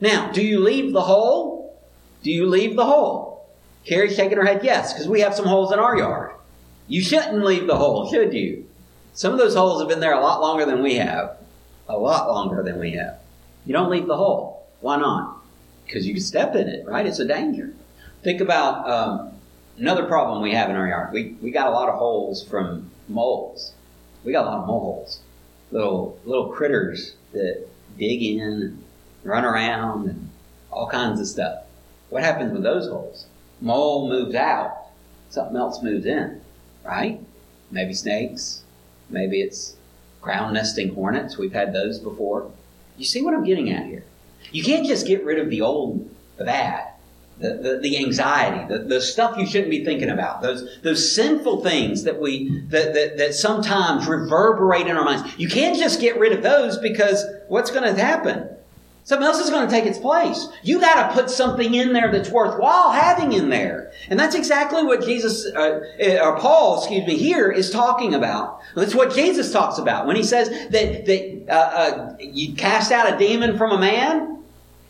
Now, 0.00 0.30
do 0.30 0.42
you 0.42 0.60
leave 0.60 0.92
the 0.92 1.02
hole? 1.02 1.76
Do 2.22 2.30
you 2.30 2.46
leave 2.46 2.76
the 2.76 2.86
hole? 2.86 3.48
Carrie's 3.84 4.14
shaking 4.14 4.38
her 4.38 4.44
head 4.44 4.60
yes, 4.62 4.92
because 4.92 5.08
we 5.08 5.20
have 5.20 5.34
some 5.34 5.46
holes 5.46 5.72
in 5.72 5.80
our 5.80 5.98
yard. 5.98 6.32
You 6.86 7.02
shouldn't 7.02 7.44
leave 7.44 7.66
the 7.66 7.76
hole, 7.76 8.08
should 8.10 8.32
you? 8.32 8.64
Some 9.14 9.32
of 9.32 9.38
those 9.38 9.56
holes 9.56 9.80
have 9.80 9.88
been 9.88 10.00
there 10.00 10.14
a 10.14 10.20
lot 10.20 10.40
longer 10.40 10.64
than 10.64 10.82
we 10.82 10.94
have. 10.94 11.36
A 11.88 11.96
lot 11.96 12.28
longer 12.28 12.62
than 12.62 12.78
we 12.78 12.92
have. 12.92 13.18
You 13.66 13.72
don't 13.72 13.90
leave 13.90 14.06
the 14.06 14.16
hole. 14.16 14.68
Why 14.80 14.96
not? 14.98 15.38
Because 15.84 16.06
you 16.06 16.14
can 16.14 16.22
step 16.22 16.54
in 16.54 16.68
it, 16.68 16.86
right? 16.86 17.06
It's 17.06 17.18
a 17.18 17.26
danger. 17.26 17.72
Think 18.22 18.40
about 18.40 18.88
um, 18.88 19.32
another 19.78 20.04
problem 20.06 20.42
we 20.42 20.54
have 20.54 20.70
in 20.70 20.76
our 20.76 20.88
yard. 20.88 21.12
We, 21.12 21.36
we 21.40 21.50
got 21.50 21.68
a 21.68 21.70
lot 21.70 21.88
of 21.88 21.96
holes 21.96 22.42
from 22.42 22.90
moles. 23.08 23.72
We 24.24 24.32
got 24.32 24.44
a 24.44 24.50
lot 24.50 24.58
of 24.60 24.66
mole 24.66 24.80
holes. 24.80 25.20
Little, 25.70 26.18
little 26.24 26.48
critters 26.48 27.14
that 27.32 27.66
dig 27.98 28.22
in 28.22 28.40
and 28.40 28.84
run 29.24 29.44
around 29.44 30.08
and 30.08 30.30
all 30.70 30.88
kinds 30.88 31.20
of 31.20 31.26
stuff. 31.26 31.64
What 32.10 32.22
happens 32.22 32.52
with 32.52 32.62
those 32.62 32.88
holes? 32.88 33.26
Mole 33.60 34.08
moves 34.08 34.34
out, 34.34 34.86
something 35.30 35.56
else 35.56 35.82
moves 35.82 36.06
in, 36.06 36.40
right? 36.84 37.20
Maybe 37.70 37.92
snakes, 37.92 38.62
maybe 39.10 39.42
it's 39.42 39.76
ground 40.20 40.54
nesting 40.54 40.94
hornets. 40.94 41.36
We've 41.36 41.52
had 41.52 41.72
those 41.72 41.98
before. 41.98 42.50
You 42.96 43.04
see 43.04 43.22
what 43.22 43.34
I'm 43.34 43.44
getting 43.44 43.70
at 43.70 43.86
here? 43.86 44.04
You 44.52 44.62
can't 44.62 44.86
just 44.86 45.06
get 45.06 45.24
rid 45.24 45.38
of 45.38 45.50
the 45.50 45.60
old, 45.60 46.08
bad, 46.38 46.87
the, 47.38 47.54
the, 47.54 47.78
the, 47.80 47.98
anxiety, 47.98 48.66
the, 48.68 48.80
the 48.80 49.00
stuff 49.00 49.36
you 49.38 49.46
shouldn't 49.46 49.70
be 49.70 49.84
thinking 49.84 50.10
about, 50.10 50.42
those, 50.42 50.78
those 50.82 51.14
sinful 51.14 51.62
things 51.62 52.04
that 52.04 52.20
we, 52.20 52.62
that, 52.68 52.94
that, 52.94 53.16
that 53.18 53.34
sometimes 53.34 54.06
reverberate 54.06 54.86
in 54.86 54.96
our 54.96 55.04
minds. 55.04 55.38
You 55.38 55.48
can't 55.48 55.78
just 55.78 56.00
get 56.00 56.18
rid 56.18 56.32
of 56.32 56.42
those 56.42 56.78
because 56.78 57.24
what's 57.48 57.70
going 57.70 57.94
to 57.94 58.00
happen? 58.00 58.48
Something 59.08 59.26
else 59.26 59.38
is 59.38 59.48
going 59.48 59.66
to 59.66 59.70
take 59.70 59.86
its 59.86 59.98
place. 59.98 60.48
You 60.62 60.78
got 60.80 61.08
to 61.08 61.14
put 61.14 61.30
something 61.30 61.72
in 61.72 61.94
there 61.94 62.12
that's 62.12 62.28
worthwhile 62.28 62.92
having 62.92 63.32
in 63.32 63.48
there. 63.48 63.90
And 64.10 64.20
that's 64.20 64.34
exactly 64.34 64.82
what 64.82 65.02
Jesus, 65.02 65.46
uh, 65.56 65.80
uh, 65.98 66.18
or 66.22 66.38
Paul, 66.38 66.76
excuse 66.76 67.06
me, 67.06 67.16
here 67.16 67.50
is 67.50 67.70
talking 67.70 68.12
about. 68.12 68.60
That's 68.74 68.94
what 68.94 69.14
Jesus 69.14 69.50
talks 69.50 69.78
about 69.78 70.06
when 70.06 70.16
he 70.16 70.22
says 70.22 70.50
that, 70.50 71.06
that 71.06 71.44
uh, 71.48 71.52
uh, 71.52 72.16
you 72.20 72.54
cast 72.54 72.92
out 72.92 73.10
a 73.10 73.16
demon 73.16 73.56
from 73.56 73.72
a 73.72 73.78
man, 73.78 74.37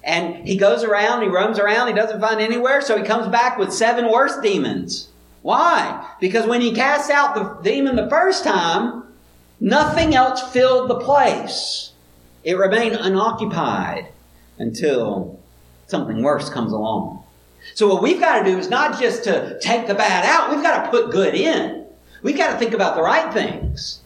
and 0.03 0.47
he 0.47 0.57
goes 0.57 0.85
around, 0.85 1.23
he 1.23 1.29
roams 1.29 1.59
around, 1.59 1.89
he 1.89 1.95
doesn't 1.95 2.21
find 2.21 2.41
anywhere, 2.41 2.81
so 2.81 2.97
he 2.97 3.05
comes 3.05 3.29
back 3.29 3.59
with 3.59 3.73
seven 3.73 4.11
worse 4.11 4.39
demons. 4.39 5.09
Why? 5.43 6.15
Because 6.21 6.47
when 6.47 6.61
he 6.61 6.73
cast 6.73 7.11
out 7.11 7.35
the 7.35 7.71
demon 7.71 7.97
the 7.97 8.09
first 8.09 8.45
time, 8.45 9.05
nothing 9.61 10.15
else 10.15 10.43
filled 10.53 10.91
the 10.91 11.01
place. 11.01 11.93
It 12.45 12.57
remained 12.57 12.97
unoccupied 12.97 14.09
until 14.59 15.39
something 15.87 16.23
worse 16.23 16.49
comes 16.49 16.73
along. 16.73 17.25
So 17.75 17.89
what 17.89 18.03
we've 18.03 18.21
got 18.21 18.41
to 18.41 18.45
do 18.45 18.59
is 18.59 18.69
not 18.69 18.99
just 19.01 19.25
to 19.25 19.59
take 19.61 19.87
the 19.87 19.95
bad 19.95 20.25
out, 20.25 20.51
we've 20.51 20.63
got 20.63 20.85
to 20.85 20.91
put 20.91 21.11
good 21.11 21.35
in. 21.35 21.87
We've 22.23 22.37
got 22.37 22.53
to 22.53 22.59
think 22.59 22.75
about 22.75 22.97
the 22.97 23.03
right 23.03 23.33
things. 23.33 24.01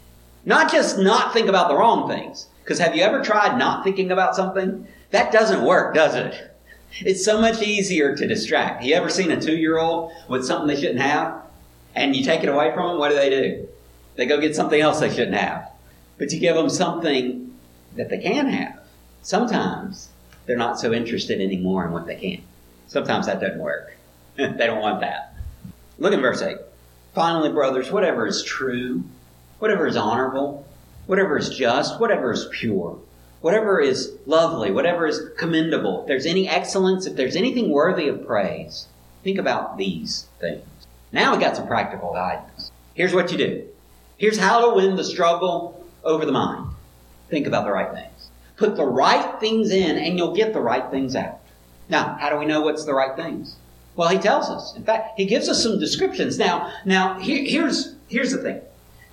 Not 0.45 0.71
just 0.71 0.99
not 0.99 1.33
think 1.33 1.49
about 1.49 1.69
the 1.69 1.77
wrong 1.77 2.09
things. 2.09 2.49
Because 2.63 2.79
have 2.79 2.95
you 2.95 3.03
ever 3.03 3.23
tried 3.23 3.59
not 3.59 3.85
thinking 3.85 4.11
about 4.11 4.37
something? 4.37 4.87
That 5.13 5.31
doesn't 5.31 5.63
work, 5.63 5.95
does 5.95 6.15
it? 6.15 6.57
It's 7.01 7.25
so 7.25 7.41
much 7.41 7.63
easier 7.63 8.17
to 8.17 8.27
distract. 8.27 8.83
You 8.83 8.95
ever 8.95 9.09
seen 9.09 9.31
a 9.31 9.41
two 9.41 9.57
year 9.57 9.79
old 9.79 10.11
with 10.29 10.45
something 10.45 10.67
they 10.67 10.81
shouldn't 10.81 11.01
have? 11.01 11.43
And 11.95 12.17
you 12.17 12.25
take 12.25 12.43
it 12.43 12.49
away 12.49 12.73
from 12.75 12.89
them, 12.89 12.99
what 12.99 13.11
do 13.11 13.15
they 13.15 13.29
do? 13.29 13.69
They 14.17 14.25
go 14.27 14.41
get 14.41 14.57
something 14.57 14.81
else 14.81 15.01
they 15.01 15.11
shouldn't 15.11 15.37
have. 15.37 15.71
But 16.17 16.33
you 16.33 16.41
give 16.41 16.57
them 16.57 16.71
something 16.71 17.55
that 17.97 18.09
they 18.09 18.19
can 18.19 18.49
have. 18.49 18.81
Sometimes 19.23 20.09
they're 20.47 20.57
not 20.57 20.81
so 20.81 20.93
interested 20.93 21.41
anymore 21.41 21.85
in 21.85 21.93
what 21.93 22.07
they 22.07 22.17
can. 22.17 22.43
Sometimes 22.87 23.27
that 23.27 23.41
doesn't 23.41 23.59
work. 23.61 23.95
they 24.37 24.67
don't 24.67 24.81
want 24.81 25.01
that. 25.01 25.35
Look 25.99 26.15
at 26.15 26.21
verse 26.21 26.41
8. 26.41 26.57
Finally, 27.15 27.53
brothers, 27.53 27.93
whatever 27.93 28.27
is 28.27 28.43
true, 28.43 29.05
whatever 29.59 29.87
is 29.87 29.97
honorable, 29.97 30.67
whatever 31.07 31.37
is 31.37 31.51
just, 31.51 32.01
whatever 32.01 32.33
is 32.33 32.49
pure, 32.51 32.99
whatever 33.43 33.81
is 33.81 34.15
lovely, 34.25 34.71
whatever 34.71 35.07
is 35.07 35.21
commendable, 35.37 36.03
if 36.03 36.07
there's 36.07 36.27
any 36.27 36.49
excellence, 36.49 37.07
if 37.07 37.17
there's 37.17 37.37
anything 37.37 37.71
worthy 37.71 38.09
of 38.09 38.27
praise, 38.27 38.87
think 39.23 39.39
about 39.39 39.77
these 39.77 40.27
things. 40.41 40.65
Now 41.13 41.35
we 41.35 41.43
got 41.43 41.57
some 41.57 41.67
practical 41.67 42.13
guidance. 42.15 42.73
Here's 42.95 43.13
what 43.13 43.31
you 43.31 43.39
do. 43.39 43.69
Here's 44.17 44.39
how 44.39 44.61
to 44.61 44.77
win 44.77 44.97
the 44.97 45.05
struggle 45.05 45.85
over 46.05 46.25
the 46.25 46.33
mind. 46.33 46.71
Think 47.29 47.47
about 47.47 47.65
the 47.65 47.73
right 47.73 47.93
things. 47.93 48.31
Put 48.57 48.77
the 48.77 48.87
right 48.87 49.39
things 49.41 49.71
in 49.71 49.99
and 49.99 50.17
you'll 50.17 50.35
get 50.35 50.53
the 50.53 50.61
right 50.61 50.89
things 50.91 51.17
out. 51.17 51.41
Now, 51.89 52.17
how 52.21 52.31
do 52.31 52.37
we 52.37 52.47
know 52.47 52.63
what's 52.63 52.85
the 52.85 52.95
right 52.95 53.17
things? 53.17 53.57
Well, 53.97 54.09
he 54.09 54.19
tells 54.19 54.49
us. 54.49 54.75
In 54.77 54.85
fact, 54.85 55.19
he 55.19 55.27
gives 55.27 55.49
us 55.49 55.63
some 55.63 55.79
descriptions. 55.79 56.39
Now, 56.39 56.73
now 56.85 57.19
here, 57.19 57.45
here's 57.45 57.97
here's 58.09 58.31
the 58.31 58.39
thing. 58.39 58.61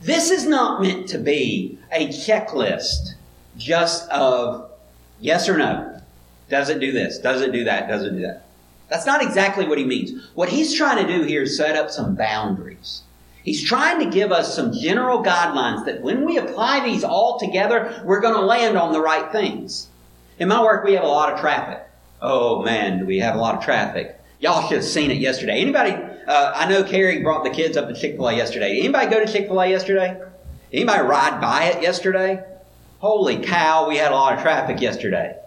This 0.01 0.29
is 0.29 0.45
not 0.45 0.81
meant 0.81 1.09
to 1.09 1.17
be 1.17 1.77
a 1.91 2.07
checklist 2.07 3.15
just 3.59 4.09
of 4.09 4.71
yes 5.19 5.47
or 5.47 5.57
no. 5.57 6.01
Does 6.49 6.69
it 6.69 6.79
do 6.79 6.91
this? 6.91 7.19
Does 7.19 7.41
it 7.41 7.51
do 7.51 7.65
that? 7.65 7.87
Does 7.87 8.03
it 8.03 8.11
do 8.11 8.21
that? 8.21 8.45
That's 8.89 9.05
not 9.05 9.21
exactly 9.21 9.67
what 9.67 9.77
he 9.77 9.85
means. 9.85 10.29
What 10.33 10.49
he's 10.49 10.73
trying 10.73 11.05
to 11.05 11.13
do 11.13 11.23
here 11.23 11.43
is 11.43 11.55
set 11.55 11.75
up 11.75 11.91
some 11.91 12.15
boundaries. 12.15 13.03
He's 13.43 13.63
trying 13.63 13.99
to 13.99 14.09
give 14.09 14.31
us 14.31 14.55
some 14.55 14.73
general 14.73 15.23
guidelines 15.23 15.85
that 15.85 16.01
when 16.01 16.25
we 16.25 16.37
apply 16.37 16.83
these 16.83 17.03
all 17.03 17.39
together, 17.39 18.01
we're 18.03 18.19
going 18.19 18.33
to 18.33 18.41
land 18.41 18.77
on 18.77 18.91
the 18.91 19.01
right 19.01 19.31
things. 19.31 19.87
In 20.39 20.47
my 20.47 20.61
work, 20.61 20.83
we 20.83 20.93
have 20.93 21.03
a 21.03 21.07
lot 21.07 21.33
of 21.33 21.39
traffic. 21.39 21.85
Oh 22.21 22.63
man, 22.63 22.99
do 22.99 23.05
we 23.05 23.19
have 23.19 23.35
a 23.35 23.39
lot 23.39 23.55
of 23.55 23.63
traffic. 23.63 24.19
Y'all 24.39 24.67
should 24.67 24.77
have 24.77 24.85
seen 24.85 25.11
it 25.11 25.17
yesterday. 25.17 25.59
Anybody, 25.59 25.91
uh, 25.91 26.53
I 26.55 26.67
know 26.69 26.83
Carrie 26.83 27.21
brought 27.21 27.43
the 27.43 27.49
kids 27.49 27.77
up 27.77 27.87
to 27.87 27.93
Chick-fil-A 27.93 28.35
yesterday. 28.35 28.79
Anybody 28.79 29.09
go 29.09 29.23
to 29.23 29.31
Chick-fil-A 29.31 29.67
yesterday? 29.67 30.21
Anybody 30.71 31.01
ride 31.01 31.41
by 31.41 31.65
it 31.65 31.81
yesterday? 31.81 32.43
Holy 32.99 33.37
cow, 33.39 33.87
we 33.87 33.97
had 33.97 34.11
a 34.11 34.15
lot 34.15 34.33
of 34.33 34.41
traffic 34.41 34.81
yesterday. 34.81 35.37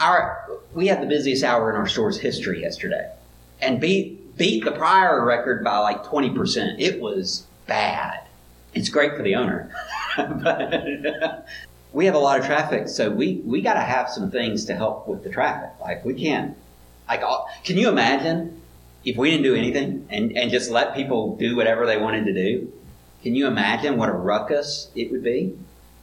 Our, 0.00 0.44
we 0.74 0.88
had 0.88 1.00
the 1.00 1.06
busiest 1.06 1.44
hour 1.44 1.70
in 1.70 1.76
our 1.76 1.86
store's 1.86 2.18
history 2.18 2.62
yesterday. 2.62 3.12
And 3.60 3.80
beat 3.80 4.36
beat 4.36 4.64
the 4.64 4.72
prior 4.72 5.24
record 5.24 5.64
by 5.64 5.78
like 5.78 6.04
20%. 6.04 6.76
It 6.78 7.00
was 7.00 7.46
bad. 7.66 8.26
It's 8.74 8.88
great 8.88 9.16
for 9.16 9.22
the 9.22 9.36
owner. 9.36 9.74
but 10.16 11.46
we 11.92 12.06
have 12.06 12.14
a 12.14 12.18
lot 12.18 12.38
of 12.38 12.44
traffic, 12.44 12.88
so 12.88 13.08
we, 13.10 13.36
we 13.44 13.62
got 13.62 13.74
to 13.74 13.80
have 13.80 14.10
some 14.10 14.30
things 14.30 14.66
to 14.66 14.74
help 14.74 15.08
with 15.08 15.24
the 15.24 15.30
traffic. 15.30 15.70
Like, 15.80 16.04
we 16.04 16.12
can't, 16.12 16.56
like, 17.08 17.22
uh, 17.22 17.38
can 17.64 17.78
you 17.78 17.88
imagine 17.88 18.60
if 19.04 19.16
we 19.16 19.30
didn't 19.30 19.44
do 19.44 19.54
anything 19.54 20.06
and, 20.10 20.36
and 20.36 20.50
just 20.50 20.70
let 20.70 20.94
people 20.94 21.36
do 21.36 21.56
whatever 21.56 21.86
they 21.86 21.96
wanted 21.96 22.26
to 22.26 22.34
do? 22.34 22.72
Can 23.22 23.34
you 23.34 23.46
imagine 23.46 23.96
what 23.96 24.10
a 24.10 24.12
ruckus 24.12 24.90
it 24.94 25.10
would 25.10 25.22
be? 25.22 25.56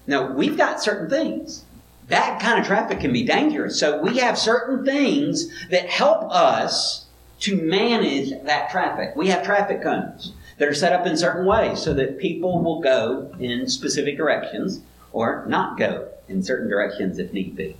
No, 0.08 0.32
we've 0.32 0.58
got 0.58 0.82
certain 0.82 1.10
things. 1.10 1.64
that 2.10 2.42
kind 2.42 2.60
of 2.60 2.66
traffic 2.66 3.00
can 3.00 3.14
be 3.14 3.24
dangerous. 3.24 3.80
So 3.80 4.02
we 4.02 4.18
have 4.18 4.38
certain 4.38 4.84
things 4.86 5.48
that 5.70 5.90
help 5.90 6.30
us 6.32 7.06
to 7.40 7.56
manage 7.56 8.32
that 8.44 8.70
traffic. 8.70 9.16
We 9.16 9.28
have 9.30 9.44
traffic 9.44 9.82
cones 9.82 10.34
that 10.58 10.68
are 10.68 10.74
set 10.74 10.94
up 10.94 11.06
in 11.08 11.18
certain 11.18 11.46
ways 11.46 11.82
so 11.82 11.94
that 11.94 12.20
people 12.20 12.62
will 12.62 12.82
go 12.82 13.34
in 13.40 13.68
specific 13.68 14.18
directions 14.18 14.82
or 15.12 15.46
not 15.48 15.78
go 15.78 16.10
in 16.28 16.44
certain 16.44 16.70
directions 16.70 17.20
if 17.20 17.34
need 17.34 17.56
be. 17.56 17.76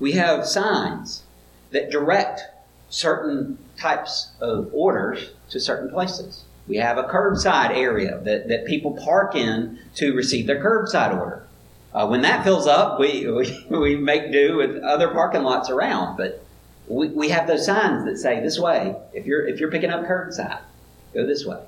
We 0.00 0.12
have 0.12 0.46
signs 0.46 1.22
that 1.70 1.90
direct 1.90 2.42
certain 2.90 3.58
types 3.76 4.32
of 4.40 4.70
orders 4.72 5.30
to 5.50 5.60
certain 5.60 5.90
places. 5.90 6.44
We 6.66 6.76
have 6.76 6.98
a 6.98 7.04
curbside 7.04 7.70
area 7.70 8.20
that, 8.24 8.48
that 8.48 8.66
people 8.66 8.92
park 8.92 9.34
in 9.34 9.78
to 9.96 10.14
receive 10.14 10.46
their 10.46 10.62
curbside 10.62 11.18
order. 11.18 11.44
Uh, 11.94 12.06
when 12.06 12.22
that 12.22 12.44
fills 12.44 12.66
up, 12.66 12.98
we, 13.00 13.30
we, 13.70 13.78
we 13.78 13.96
make 13.96 14.32
do 14.32 14.56
with 14.56 14.82
other 14.82 15.08
parking 15.08 15.42
lots 15.42 15.70
around, 15.70 16.16
but 16.16 16.44
we, 16.86 17.08
we 17.08 17.28
have 17.28 17.46
those 17.46 17.66
signs 17.66 18.04
that 18.04 18.18
say 18.18 18.40
this 18.40 18.58
way. 18.58 18.96
If 19.12 19.26
you're, 19.26 19.46
if 19.46 19.60
you're 19.60 19.70
picking 19.70 19.90
up 19.90 20.04
curbside, 20.04 20.60
go 21.14 21.26
this 21.26 21.44
way. 21.44 21.60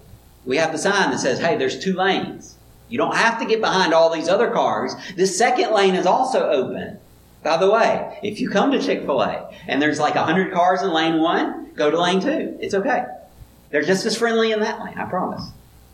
We 0.46 0.56
have 0.56 0.72
the 0.72 0.78
sign 0.78 1.10
that 1.10 1.20
says, 1.20 1.38
hey, 1.38 1.56
there's 1.56 1.78
two 1.78 1.92
lanes. 1.92 2.56
You 2.88 2.98
don't 2.98 3.14
have 3.14 3.38
to 3.38 3.46
get 3.46 3.60
behind 3.60 3.94
all 3.94 4.10
these 4.10 4.28
other 4.28 4.50
cars. 4.50 4.94
This 5.14 5.36
second 5.36 5.72
lane 5.72 5.94
is 5.94 6.06
also 6.06 6.48
open. 6.50 6.98
By 7.42 7.56
the 7.56 7.70
way, 7.70 8.18
if 8.22 8.40
you 8.40 8.50
come 8.50 8.72
to 8.72 8.82
Chick 8.82 9.02
fil 9.02 9.22
A 9.22 9.54
and 9.66 9.80
there's 9.80 10.00
like 10.00 10.14
100 10.14 10.52
cars 10.52 10.82
in 10.82 10.90
lane 10.92 11.20
one, 11.20 11.72
go 11.74 11.90
to 11.90 12.00
lane 12.00 12.20
two. 12.20 12.58
It's 12.60 12.74
okay. 12.74 13.04
They're 13.70 13.82
just 13.82 14.04
as 14.04 14.16
friendly 14.16 14.52
in 14.52 14.60
that 14.60 14.82
lane, 14.84 14.98
I 14.98 15.04
promise. 15.04 15.48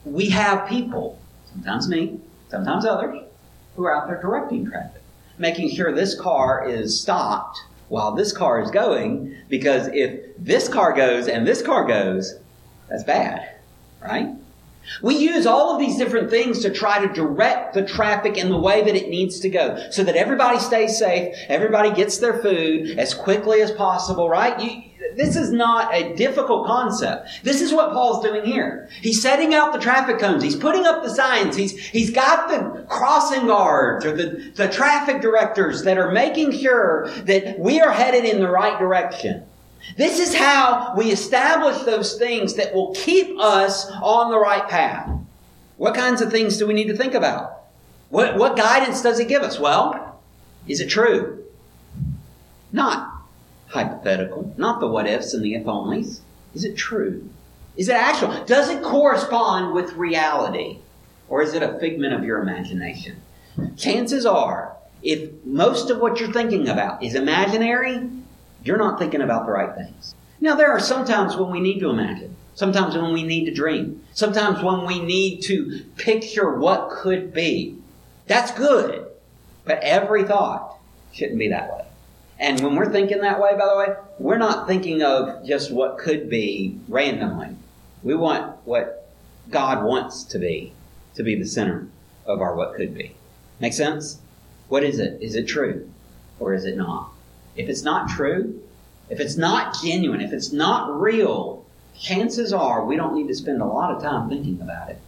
We 0.04 0.30
have 0.30 0.68
people, 0.68 1.18
sometimes 1.52 1.88
me, 1.88 2.18
sometimes 2.48 2.86
others, 2.86 3.25
who 3.76 3.84
are 3.84 3.94
out 3.94 4.08
there 4.08 4.20
directing 4.20 4.66
traffic, 4.66 5.02
making 5.38 5.70
sure 5.70 5.92
this 5.92 6.18
car 6.18 6.68
is 6.68 7.00
stopped 7.00 7.60
while 7.88 8.12
this 8.12 8.32
car 8.32 8.60
is 8.60 8.70
going, 8.70 9.36
because 9.48 9.88
if 9.92 10.36
this 10.38 10.68
car 10.68 10.92
goes 10.92 11.28
and 11.28 11.46
this 11.46 11.62
car 11.62 11.84
goes, 11.84 12.34
that's 12.88 13.04
bad, 13.04 13.56
right? 14.02 14.28
We 15.02 15.16
use 15.16 15.46
all 15.46 15.74
of 15.74 15.80
these 15.80 15.96
different 15.96 16.30
things 16.30 16.60
to 16.60 16.70
try 16.70 17.04
to 17.04 17.12
direct 17.12 17.74
the 17.74 17.84
traffic 17.84 18.38
in 18.38 18.50
the 18.50 18.58
way 18.58 18.84
that 18.84 18.94
it 18.94 19.08
needs 19.08 19.40
to 19.40 19.48
go 19.48 19.84
so 19.90 20.04
that 20.04 20.16
everybody 20.16 20.58
stays 20.58 20.98
safe, 20.98 21.34
everybody 21.48 21.92
gets 21.92 22.18
their 22.18 22.40
food 22.40 22.98
as 22.98 23.12
quickly 23.12 23.62
as 23.62 23.72
possible, 23.72 24.28
right? 24.28 24.58
You, 24.60 24.82
this 25.14 25.36
is 25.36 25.52
not 25.52 25.94
a 25.94 26.14
difficult 26.14 26.66
concept. 26.66 27.28
This 27.42 27.60
is 27.60 27.72
what 27.72 27.92
Paul's 27.92 28.24
doing 28.24 28.44
here. 28.44 28.88
He's 29.00 29.22
setting 29.22 29.54
out 29.54 29.72
the 29.72 29.78
traffic 29.78 30.18
cones. 30.18 30.42
He's 30.42 30.56
putting 30.56 30.86
up 30.86 31.02
the 31.02 31.10
signs. 31.10 31.56
He's, 31.56 31.78
he's 31.78 32.10
got 32.10 32.48
the 32.48 32.84
crossing 32.88 33.46
guards 33.46 34.04
or 34.04 34.16
the, 34.16 34.52
the 34.54 34.68
traffic 34.68 35.20
directors 35.20 35.82
that 35.84 35.98
are 35.98 36.10
making 36.10 36.52
sure 36.52 37.08
that 37.24 37.58
we 37.58 37.80
are 37.80 37.92
headed 37.92 38.24
in 38.24 38.40
the 38.40 38.48
right 38.48 38.78
direction. 38.78 39.44
This 39.96 40.18
is 40.18 40.34
how 40.34 40.94
we 40.96 41.12
establish 41.12 41.78
those 41.82 42.18
things 42.18 42.54
that 42.54 42.74
will 42.74 42.94
keep 42.94 43.38
us 43.38 43.90
on 44.02 44.30
the 44.30 44.38
right 44.38 44.68
path. 44.68 45.08
What 45.76 45.94
kinds 45.94 46.20
of 46.20 46.30
things 46.30 46.56
do 46.56 46.66
we 46.66 46.74
need 46.74 46.88
to 46.88 46.96
think 46.96 47.14
about? 47.14 47.64
What, 48.08 48.36
what 48.36 48.56
guidance 48.56 49.02
does 49.02 49.18
it 49.20 49.28
give 49.28 49.42
us? 49.42 49.58
Well, 49.58 50.20
is 50.66 50.80
it 50.80 50.88
true? 50.88 51.44
Not 52.72 53.15
hypothetical, 53.76 54.54
not 54.56 54.80
the 54.80 54.86
what 54.86 55.06
ifs 55.06 55.34
and 55.34 55.44
the 55.44 55.54
if 55.54 55.64
onlys. 55.64 56.20
Is 56.54 56.64
it 56.64 56.76
true? 56.76 57.28
Is 57.76 57.88
it 57.88 57.96
actual? 57.96 58.44
Does 58.44 58.70
it 58.70 58.82
correspond 58.82 59.74
with 59.74 59.92
reality? 59.92 60.78
Or 61.28 61.42
is 61.42 61.54
it 61.54 61.62
a 61.62 61.78
figment 61.78 62.14
of 62.14 62.24
your 62.24 62.40
imagination? 62.40 63.20
Chances 63.76 64.24
are, 64.24 64.76
if 65.02 65.30
most 65.44 65.90
of 65.90 65.98
what 65.98 66.18
you're 66.18 66.32
thinking 66.32 66.68
about 66.68 67.02
is 67.02 67.14
imaginary, 67.14 68.08
you're 68.64 68.78
not 68.78 68.98
thinking 68.98 69.20
about 69.20 69.46
the 69.46 69.52
right 69.52 69.74
things. 69.74 70.14
Now, 70.40 70.54
there 70.54 70.70
are 70.70 70.80
sometimes 70.80 71.36
when 71.36 71.50
we 71.50 71.60
need 71.60 71.80
to 71.80 71.90
imagine, 71.90 72.36
sometimes 72.54 72.96
when 72.96 73.12
we 73.12 73.22
need 73.22 73.46
to 73.46 73.54
dream, 73.54 74.02
sometimes 74.12 74.62
when 74.62 74.86
we 74.86 75.00
need 75.00 75.42
to 75.42 75.82
picture 75.96 76.56
what 76.56 76.90
could 76.90 77.32
be. 77.32 77.76
That's 78.26 78.50
good, 78.52 79.06
but 79.64 79.78
every 79.82 80.24
thought 80.24 80.78
shouldn't 81.12 81.38
be 81.38 81.48
that 81.48 81.72
way. 81.72 81.85
And 82.38 82.60
when 82.60 82.74
we're 82.74 82.92
thinking 82.92 83.20
that 83.20 83.40
way, 83.40 83.52
by 83.56 83.66
the 83.66 83.76
way, 83.76 83.96
we're 84.18 84.38
not 84.38 84.66
thinking 84.66 85.02
of 85.02 85.46
just 85.46 85.72
what 85.72 85.98
could 85.98 86.28
be 86.28 86.78
randomly. 86.88 87.56
We 88.02 88.14
want 88.14 88.56
what 88.66 89.08
God 89.50 89.84
wants 89.84 90.24
to 90.24 90.38
be, 90.38 90.72
to 91.14 91.22
be 91.22 91.34
the 91.34 91.46
center 91.46 91.88
of 92.26 92.40
our 92.40 92.54
what 92.54 92.74
could 92.74 92.94
be. 92.94 93.14
Make 93.60 93.72
sense? 93.72 94.20
What 94.68 94.84
is 94.84 94.98
it? 94.98 95.22
Is 95.22 95.34
it 95.34 95.46
true? 95.48 95.90
Or 96.38 96.52
is 96.52 96.64
it 96.64 96.76
not? 96.76 97.10
If 97.56 97.68
it's 97.68 97.82
not 97.82 98.10
true, 98.10 98.62
if 99.08 99.20
it's 99.20 99.36
not 99.36 99.76
genuine, 99.82 100.20
if 100.20 100.32
it's 100.32 100.52
not 100.52 101.00
real, 101.00 101.64
chances 101.98 102.52
are 102.52 102.84
we 102.84 102.96
don't 102.96 103.14
need 103.14 103.28
to 103.28 103.34
spend 103.34 103.62
a 103.62 103.66
lot 103.66 103.94
of 103.94 104.02
time 104.02 104.28
thinking 104.28 104.60
about 104.60 104.90
it. 104.90 104.98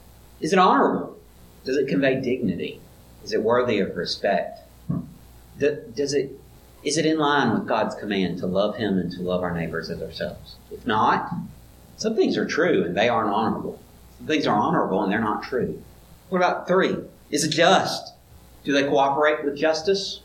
Is 0.41 0.53
it 0.53 0.59
honorable? 0.59 1.19
Does 1.65 1.77
it 1.77 1.89
convey 1.89 2.21
dignity? 2.21 2.81
Is 3.23 3.33
it 3.33 3.43
worthy 3.43 3.81
of 3.81 3.97
respect? 3.97 4.61
Does 5.59 6.15
it 6.15 6.41
is 6.85 6.97
it 6.97 7.07
in 7.07 7.19
line 7.19 7.53
with 7.53 7.67
God's 7.67 7.95
command 7.95 8.39
to 8.39 8.47
love 8.47 8.77
Him 8.77 8.99
and 8.99 9.11
to 9.13 9.23
love 9.23 9.43
our 9.43 9.53
neighbors 9.53 9.91
as 9.91 10.01
ourselves? 10.01 10.57
If 10.71 10.87
not, 10.87 11.33
some 11.97 12.15
things 12.15 12.37
are 12.37 12.47
true 12.47 12.85
and 12.85 12.97
they 12.97 13.09
aren't 13.09 13.35
honorable. 13.35 13.81
Some 14.19 14.27
things 14.27 14.47
are 14.47 14.57
honorable 14.57 15.03
and 15.03 15.11
they're 15.11 15.21
not 15.21 15.43
true. 15.43 15.83
What 16.29 16.39
about 16.39 16.69
three? 16.69 16.97
Is 17.31 17.45
it 17.45 17.51
just? 17.51 18.15
Do 18.65 18.73
they 18.73 18.85
cooperate 18.85 19.45
with 19.45 19.57
justice? 19.57 20.21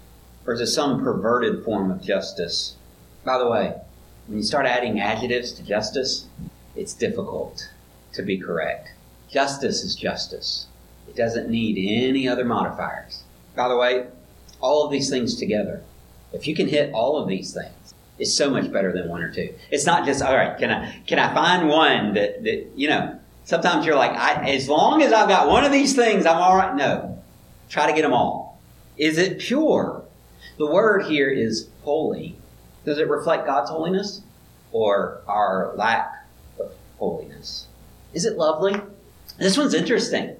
Or 0.45 0.53
is 0.53 0.61
it 0.61 0.67
some 0.67 1.03
perverted 1.03 1.63
form 1.63 1.89
of 1.89 2.01
justice? 2.01 2.75
By 3.23 3.37
the 3.37 3.47
way, 3.47 3.75
when 4.27 4.37
you 4.37 4.43
start 4.43 4.65
adding 4.65 4.99
adjectives 4.99 5.53
to 5.53 5.63
justice, 5.63 6.27
it's 6.75 6.93
difficult 6.93 7.69
to 8.13 8.21
be 8.21 8.37
correct. 8.37 8.89
Justice 9.29 9.83
is 9.83 9.95
justice. 9.95 10.67
It 11.07 11.15
doesn't 11.15 11.49
need 11.49 11.77
any 11.77 12.27
other 12.27 12.45
modifiers. 12.45 13.23
By 13.55 13.69
the 13.69 13.77
way, 13.77 14.07
all 14.61 14.85
of 14.85 14.91
these 14.91 15.09
things 15.09 15.35
together 15.35 15.83
if 16.33 16.47
you 16.47 16.55
can 16.55 16.67
hit 16.67 16.93
all 16.93 17.17
of 17.17 17.27
these 17.27 17.53
things, 17.53 17.93
it's 18.19 18.33
so 18.33 18.49
much 18.49 18.71
better 18.71 18.91
than 18.91 19.07
one 19.07 19.21
or 19.21 19.31
two. 19.31 19.53
It's 19.71 19.85
not 19.85 20.05
just 20.05 20.21
all 20.21 20.35
right. 20.35 20.57
Can 20.57 20.71
I 20.71 21.01
can 21.07 21.19
I 21.19 21.33
find 21.33 21.69
one 21.69 22.13
that 22.13 22.43
that 22.43 22.71
you 22.75 22.89
know? 22.89 23.19
Sometimes 23.45 23.85
you're 23.85 23.95
like, 23.95 24.11
I, 24.11 24.51
as 24.51 24.69
long 24.69 25.01
as 25.01 25.11
I've 25.11 25.27
got 25.27 25.49
one 25.49 25.65
of 25.65 25.71
these 25.73 25.93
things, 25.95 26.25
I'm 26.25 26.37
all 26.37 26.55
right. 26.55 26.73
No, 26.75 27.21
try 27.69 27.87
to 27.87 27.93
get 27.93 28.03
them 28.03 28.13
all. 28.13 28.61
Is 28.97 29.17
it 29.17 29.39
pure? 29.39 30.03
The 30.57 30.67
word 30.67 31.05
here 31.05 31.29
is 31.29 31.67
holy. 31.81 32.37
Does 32.85 32.99
it 32.99 33.09
reflect 33.09 33.45
God's 33.45 33.69
holiness 33.69 34.21
or 34.71 35.21
our 35.27 35.73
lack 35.75 36.25
of 36.59 36.71
holiness? 36.99 37.67
Is 38.13 38.25
it 38.25 38.37
lovely? 38.37 38.79
This 39.37 39.57
one's 39.57 39.73
interesting. 39.73 40.37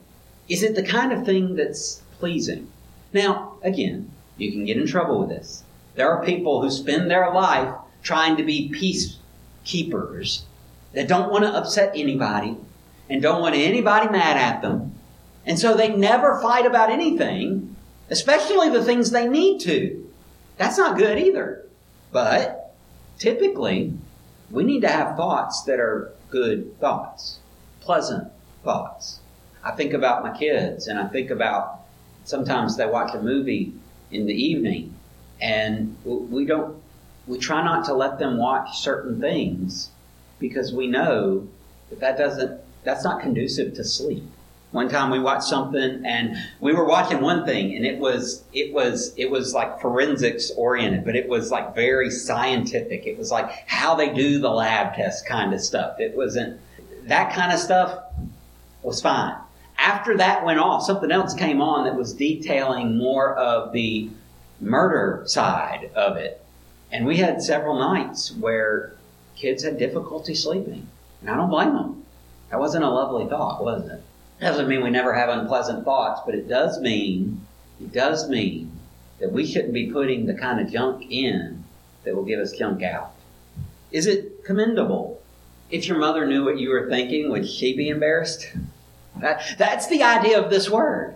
Is 0.48 0.64
it 0.64 0.76
the 0.76 0.84
kind 0.84 1.12
of 1.12 1.26
thing 1.26 1.56
that's 1.56 2.02
pleasing? 2.20 2.70
Now, 3.12 3.58
again, 3.64 4.12
you 4.38 4.52
can 4.52 4.66
get 4.66 4.78
in 4.78 4.88
trouble 4.88 5.20
with 5.20 5.30
this. 5.30 5.64
There 5.96 6.10
are 6.10 6.26
people 6.26 6.62
who 6.62 6.72
spend 6.72 7.10
their 7.10 7.32
life 7.32 7.74
trying 8.02 8.38
to 8.38 8.44
be 8.44 8.72
peacekeepers 8.72 10.42
that 10.94 11.08
don't 11.08 11.32
want 11.32 11.44
to 11.44 11.52
upset 11.52 11.92
anybody 11.96 12.58
and 13.10 13.22
don't 13.22 13.42
want 13.42 13.56
anybody 13.56 14.10
mad 14.10 14.38
at 14.38 14.62
them. 14.62 14.96
And 15.46 15.60
so 15.60 15.76
they 15.76 15.96
never 15.96 16.42
fight 16.42 16.66
about 16.66 16.90
anything, 16.90 17.76
especially 18.10 18.70
the 18.70 18.84
things 18.84 19.12
they 19.12 19.28
need 19.28 19.60
to. 19.62 20.12
That's 20.58 20.78
not 20.78 20.98
good 20.98 21.18
either. 21.18 21.66
But 22.12 22.74
typically, 23.20 23.94
we 24.50 24.64
need 24.64 24.82
to 24.82 24.90
have 24.90 25.16
thoughts 25.16 25.64
that 25.64 25.80
are 25.80 26.14
good 26.30 26.80
thoughts, 26.80 27.40
pleasant 27.82 28.32
thoughts. 28.64 29.20
I 29.64 29.72
think 29.72 29.94
about 29.94 30.24
my 30.24 30.38
kids 30.38 30.88
and 30.88 31.00
I 31.00 31.08
think 31.08 31.30
about 31.30 31.82
sometimes 32.24 32.78
they 32.78 32.86
watch 32.86 33.14
a 33.14 33.22
movie 33.22 33.74
in 34.12 34.26
the 34.26 34.34
evening 34.34 34.96
and 35.44 35.98
we 36.06 36.46
don't 36.46 36.82
we 37.28 37.38
try 37.38 37.64
not 37.64 37.86
to 37.86 37.94
let 37.94 38.18
them 38.18 38.38
watch 38.38 38.80
certain 38.80 39.20
things 39.20 39.90
because 40.40 40.74
we 40.74 40.88
know 40.88 41.48
that 41.90 42.00
that 42.00 42.18
doesn't 42.18 42.62
that's 42.84 43.04
not 43.04 43.22
conducive 43.22 43.74
to 43.76 43.84
sleep. 43.84 44.24
One 44.72 44.90
time 44.90 45.12
we 45.12 45.20
watched 45.20 45.44
something 45.44 46.04
and 46.06 46.36
we 46.60 46.74
were 46.74 46.86
watching 46.86 47.22
one 47.22 47.46
thing 47.46 47.76
and 47.76 47.86
it 47.86 48.00
was 48.00 48.44
it 48.54 48.74
was 48.74 49.14
it 49.18 49.30
was 49.30 49.54
like 49.54 49.82
forensics 49.82 50.50
oriented 50.52 51.06
but 51.06 51.16
it 51.16 51.28
was 51.28 51.52
like 51.52 51.76
very 51.76 52.10
scientific. 52.10 53.06
It 53.06 53.18
was 53.18 53.30
like 53.30 53.52
how 53.68 53.96
they 53.96 54.14
do 54.14 54.40
the 54.40 54.50
lab 54.50 54.96
test 54.96 55.28
kind 55.28 55.54
of 55.54 55.62
stuff. 55.62 56.00
It 56.00 56.16
wasn't 56.16 56.60
that 57.04 57.34
kind 57.34 57.52
of 57.52 57.60
stuff 57.60 58.00
was 58.82 59.02
fine. 59.02 59.36
After 59.78 60.18
that 60.18 60.46
went 60.46 60.60
off 60.60 60.84
something 60.84 61.12
else 61.12 61.34
came 61.34 61.62
on 61.62 61.84
that 61.84 61.96
was 61.96 62.14
detailing 62.14 62.98
more 62.98 63.36
of 63.36 63.74
the 63.74 64.10
murder 64.64 65.24
side 65.26 65.92
of 65.96 66.18
it. 66.18 66.44
And 66.92 67.06
we 67.06 67.18
had 67.18 67.42
several 67.42 67.78
nights 67.78 68.32
where 68.32 68.96
kids 69.36 69.64
had 69.64 69.78
difficulty 69.78 70.36
sleeping. 70.36 70.88
And 71.22 71.30
I 71.30 71.36
don't 71.36 71.50
blame 71.50 71.74
them. 71.74 72.06
That 72.50 72.60
wasn't 72.60 72.84
a 72.84 72.90
lovely 72.90 73.28
thought, 73.28 73.64
was 73.64 73.88
it? 73.90 74.02
Doesn't 74.40 74.68
mean 74.68 74.84
we 74.84 74.90
never 74.90 75.14
have 75.14 75.30
unpleasant 75.30 75.86
thoughts, 75.86 76.22
but 76.26 76.36
it 76.36 76.48
does 76.48 76.80
mean, 76.80 77.46
it 77.80 77.92
does 77.92 78.30
mean 78.30 78.72
that 79.20 79.32
we 79.32 79.46
shouldn't 79.46 79.74
be 79.74 79.92
putting 79.92 80.26
the 80.26 80.34
kind 80.34 80.60
of 80.60 80.72
junk 80.72 81.06
in 81.10 81.64
that 82.04 82.16
will 82.16 82.26
give 82.26 82.40
us 82.40 82.52
junk 82.52 82.84
out? 82.84 83.14
Is 83.92 84.06
it 84.06 84.44
commendable? 84.44 85.22
If 85.72 85.88
your 85.88 85.98
mother 85.98 86.26
knew 86.26 86.44
what 86.44 86.60
you 86.60 86.70
were 86.70 86.90
thinking, 86.90 87.30
would 87.32 87.48
she 87.48 87.76
be 87.76 87.90
embarrassed? 87.90 88.52
That, 89.20 89.56
that's 89.58 89.88
the 89.88 90.04
idea 90.04 90.40
of 90.40 90.50
this 90.50 90.70
word. 90.70 91.16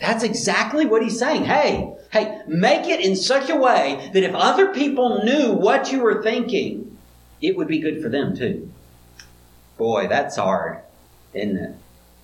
That's 0.00 0.22
exactly 0.22 0.86
what 0.86 1.02
he's 1.02 1.18
saying. 1.18 1.44
Hey, 1.44 1.94
hey, 2.12 2.42
make 2.46 2.86
it 2.86 3.00
in 3.00 3.16
such 3.16 3.48
a 3.48 3.56
way 3.56 4.10
that 4.12 4.22
if 4.22 4.34
other 4.34 4.72
people 4.72 5.24
knew 5.24 5.52
what 5.52 5.90
you 5.90 6.00
were 6.00 6.22
thinking, 6.22 6.98
it 7.40 7.56
would 7.56 7.68
be 7.68 7.78
good 7.78 8.02
for 8.02 8.08
them 8.08 8.36
too. 8.36 8.70
Boy, 9.78 10.06
that's 10.08 10.36
hard, 10.36 10.80
isn't 11.34 11.56
it? 11.56 11.74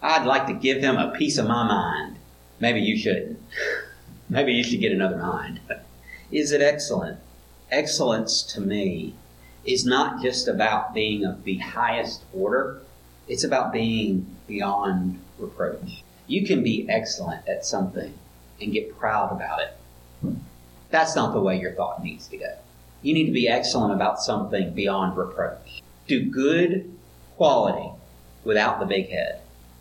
I'd 0.03 0.27
like 0.27 0.47
to 0.49 0.55
give 0.55 0.79
him 0.79 0.97
a 0.97 1.13
piece 1.13 1.39
of 1.39 1.47
my 1.47 1.67
mind. 1.67 2.17
Maybe 2.61 2.81
you 2.81 2.97
shouldn't. 2.97 3.41
Maybe 4.29 4.53
you 4.53 4.65
should 4.65 4.81
get 4.81 4.93
another 4.93 5.19
mind. 5.19 5.61
Is 6.31 6.53
it 6.53 6.63
excellent? 6.63 7.19
Excellence 7.71 8.43
to 8.55 8.61
me 8.61 9.15
is 9.65 9.85
not 9.85 10.23
just 10.23 10.49
about 10.49 10.95
being 10.95 11.25
of 11.25 11.45
the 11.45 11.59
highest 11.59 12.23
order, 12.33 12.81
it's 13.29 13.45
about 13.45 13.73
being 13.73 14.37
beyond 14.47 15.21
reproach. 15.39 16.03
You 16.27 16.47
can 16.47 16.63
be 16.63 16.87
excellent 16.89 17.47
at 17.49 17.65
something 17.65 18.15
and 18.61 18.73
get 18.73 18.97
proud 18.99 19.33
about 19.33 19.61
it. 19.61 20.37
That's 20.91 21.17
not 21.17 21.33
the 21.33 21.41
way 21.41 21.59
your 21.59 21.73
thought 21.73 22.03
needs 22.03 22.29
to 22.29 22.37
go. 22.37 22.55
You 23.03 23.15
need 23.15 23.27
to 23.27 23.33
be 23.33 23.49
excellent 23.49 23.93
about 23.93 24.21
something 24.21 24.73
beyond 24.73 25.17
reproach. 25.17 25.83
Do 26.07 26.25
good 26.25 26.97
quality 27.37 27.91
without 28.45 28.79
the 28.79 28.87
big 28.87 29.09
head. 29.09 29.41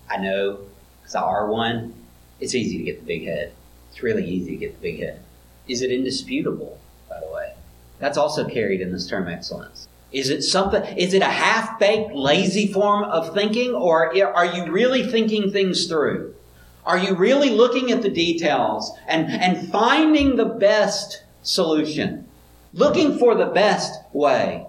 I 0.10 0.17
know, 0.17 0.60
because 0.99 1.15
I 1.15 1.21
are 1.21 1.47
one, 1.47 1.93
it's 2.39 2.56
easy 2.56 2.77
to 2.80 2.84
get 2.84 2.99
the 2.99 3.06
big 3.06 3.25
head. 3.25 3.54
It's 3.91 4.01
really 4.01 4.25
easy 4.25 4.51
to 4.51 4.58
get 4.58 4.75
the 4.75 4.82
big 4.82 4.99
head. 4.99 5.21
Is 5.67 5.82
it 5.82 5.91
indisputable, 5.91 6.80
by 7.08 7.19
the 7.19 7.32
way? 7.32 7.54
That's 7.99 8.17
also 8.17 8.47
carried 8.47 8.82
in 8.82 8.91
this 8.91 9.08
term 9.08 9.27
excellence. 9.27 9.88
Is 10.12 10.30
it 10.30 10.41
something, 10.43 10.84
is 10.97 11.13
it 11.13 11.21
a 11.21 11.26
half 11.26 11.80
baked, 11.80 12.13
lazy 12.13 12.71
form 12.71 13.04
of 13.06 13.34
thinking, 13.34 13.74
or 13.74 14.08
are 14.36 14.45
you 14.45 14.71
really 14.71 15.10
thinking 15.10 15.52
things 15.52 15.88
through? 15.88 16.36
Are 16.86 16.97
you 16.97 17.15
really 17.15 17.52
looking 17.52 17.91
at 17.91 18.02
the 18.02 18.10
details 18.10 18.91
and, 19.08 19.32
and 19.32 19.71
finding 19.71 20.36
the 20.36 20.45
best 20.45 21.24
solution? 21.43 22.28
Looking 22.74 23.17
for 23.17 23.36
the 23.36 23.45
best 23.45 24.02
way? 24.12 24.65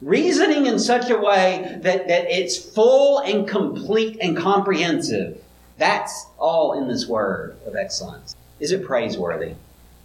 Reasoning 0.00 0.66
in 0.66 0.78
such 0.78 1.10
a 1.10 1.18
way 1.18 1.78
that, 1.82 2.06
that 2.08 2.30
it's 2.30 2.56
full 2.56 3.18
and 3.18 3.48
complete 3.48 4.16
and 4.20 4.36
comprehensive. 4.36 5.42
That's 5.76 6.26
all 6.38 6.78
in 6.78 6.88
this 6.88 7.06
word 7.06 7.56
of 7.66 7.74
excellence. 7.74 8.36
Is 8.60 8.70
it 8.70 8.86
praiseworthy? 8.86 9.54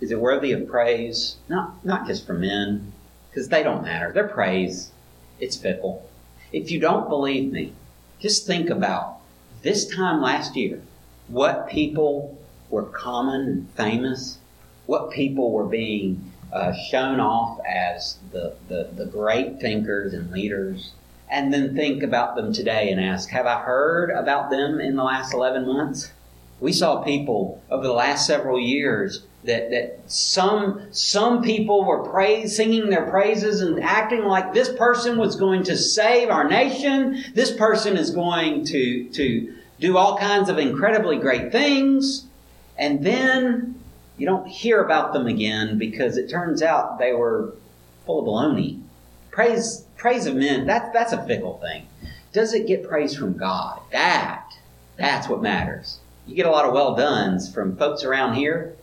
Is 0.01 0.11
it 0.11 0.19
worthy 0.19 0.51
of 0.51 0.67
praise? 0.67 1.37
Not, 1.47 1.85
not 1.85 2.07
just 2.07 2.25
for 2.25 2.33
men, 2.33 2.91
because 3.33 3.49
they 3.49 3.63
don't 3.63 3.81
matter. 3.81 4.11
They're 4.13 4.27
praise. 4.27 4.91
It's 5.39 5.57
fickle. 5.57 6.07
If 6.51 6.69
you 6.69 6.79
don't 6.79 7.09
believe 7.09 7.51
me, 7.51 7.73
just 8.19 8.45
think 8.45 8.69
about 8.69 9.17
this 9.63 9.87
time 9.87 10.21
last 10.21 10.55
year, 10.55 10.81
what 11.29 11.67
people 11.67 12.37
were 12.69 12.83
common 12.83 13.41
and 13.41 13.69
famous, 13.71 14.37
what 14.85 15.09
people 15.09 15.51
were 15.51 15.65
being 15.65 16.31
uh, 16.51 16.73
shown 16.73 17.19
off 17.19 17.59
as 17.65 18.19
the, 18.31 18.53
the, 18.67 18.89
the 18.95 19.07
great 19.07 19.59
thinkers 19.59 20.13
and 20.13 20.29
leaders, 20.29 20.91
and 21.27 21.51
then 21.51 21.75
think 21.75 22.03
about 22.03 22.35
them 22.35 22.53
today 22.53 22.91
and 22.91 23.01
ask, 23.01 23.29
have 23.29 23.47
I 23.47 23.61
heard 23.61 24.11
about 24.11 24.51
them 24.51 24.79
in 24.79 24.95
the 24.95 25.03
last 25.03 25.33
11 25.33 25.65
months? 25.65 26.11
We 26.59 26.71
saw 26.71 27.01
people 27.01 27.63
over 27.71 27.87
the 27.87 27.93
last 27.93 28.27
several 28.27 28.59
years 28.59 29.25
that, 29.45 29.69
that 29.71 29.99
some, 30.07 30.87
some 30.91 31.41
people 31.41 31.83
were 31.83 32.09
praise, 32.09 32.55
singing 32.55 32.89
their 32.89 33.09
praises 33.09 33.61
and 33.61 33.81
acting 33.83 34.23
like 34.23 34.53
this 34.53 34.73
person 34.73 35.17
was 35.17 35.35
going 35.35 35.63
to 35.63 35.77
save 35.77 36.29
our 36.29 36.47
nation. 36.47 37.23
This 37.33 37.51
person 37.51 37.97
is 37.97 38.11
going 38.11 38.65
to, 38.65 39.09
to 39.09 39.55
do 39.79 39.97
all 39.97 40.17
kinds 40.17 40.49
of 40.49 40.57
incredibly 40.57 41.17
great 41.17 41.51
things. 41.51 42.25
And 42.77 43.03
then 43.03 43.79
you 44.17 44.25
don't 44.25 44.47
hear 44.47 44.81
about 44.81 45.13
them 45.13 45.27
again 45.27 45.77
because 45.77 46.17
it 46.17 46.29
turns 46.29 46.61
out 46.61 46.99
they 46.99 47.13
were 47.13 47.53
full 48.05 48.19
of 48.19 48.25
baloney. 48.25 48.81
Praise, 49.31 49.85
praise 49.97 50.25
of 50.25 50.35
men, 50.35 50.67
that, 50.67 50.93
that's 50.93 51.13
a 51.13 51.25
fickle 51.25 51.57
thing. 51.59 51.87
Does 52.31 52.53
it 52.53 52.67
get 52.67 52.87
praise 52.87 53.15
from 53.15 53.37
God? 53.37 53.79
That, 53.91 54.53
that's 54.97 55.27
what 55.27 55.41
matters. 55.41 55.99
You 56.25 56.35
get 56.35 56.45
a 56.45 56.51
lot 56.51 56.65
of 56.65 56.73
well 56.73 56.95
dones 56.95 57.51
from 57.51 57.75
folks 57.75 58.03
around 58.03 58.35
here, 58.35 58.75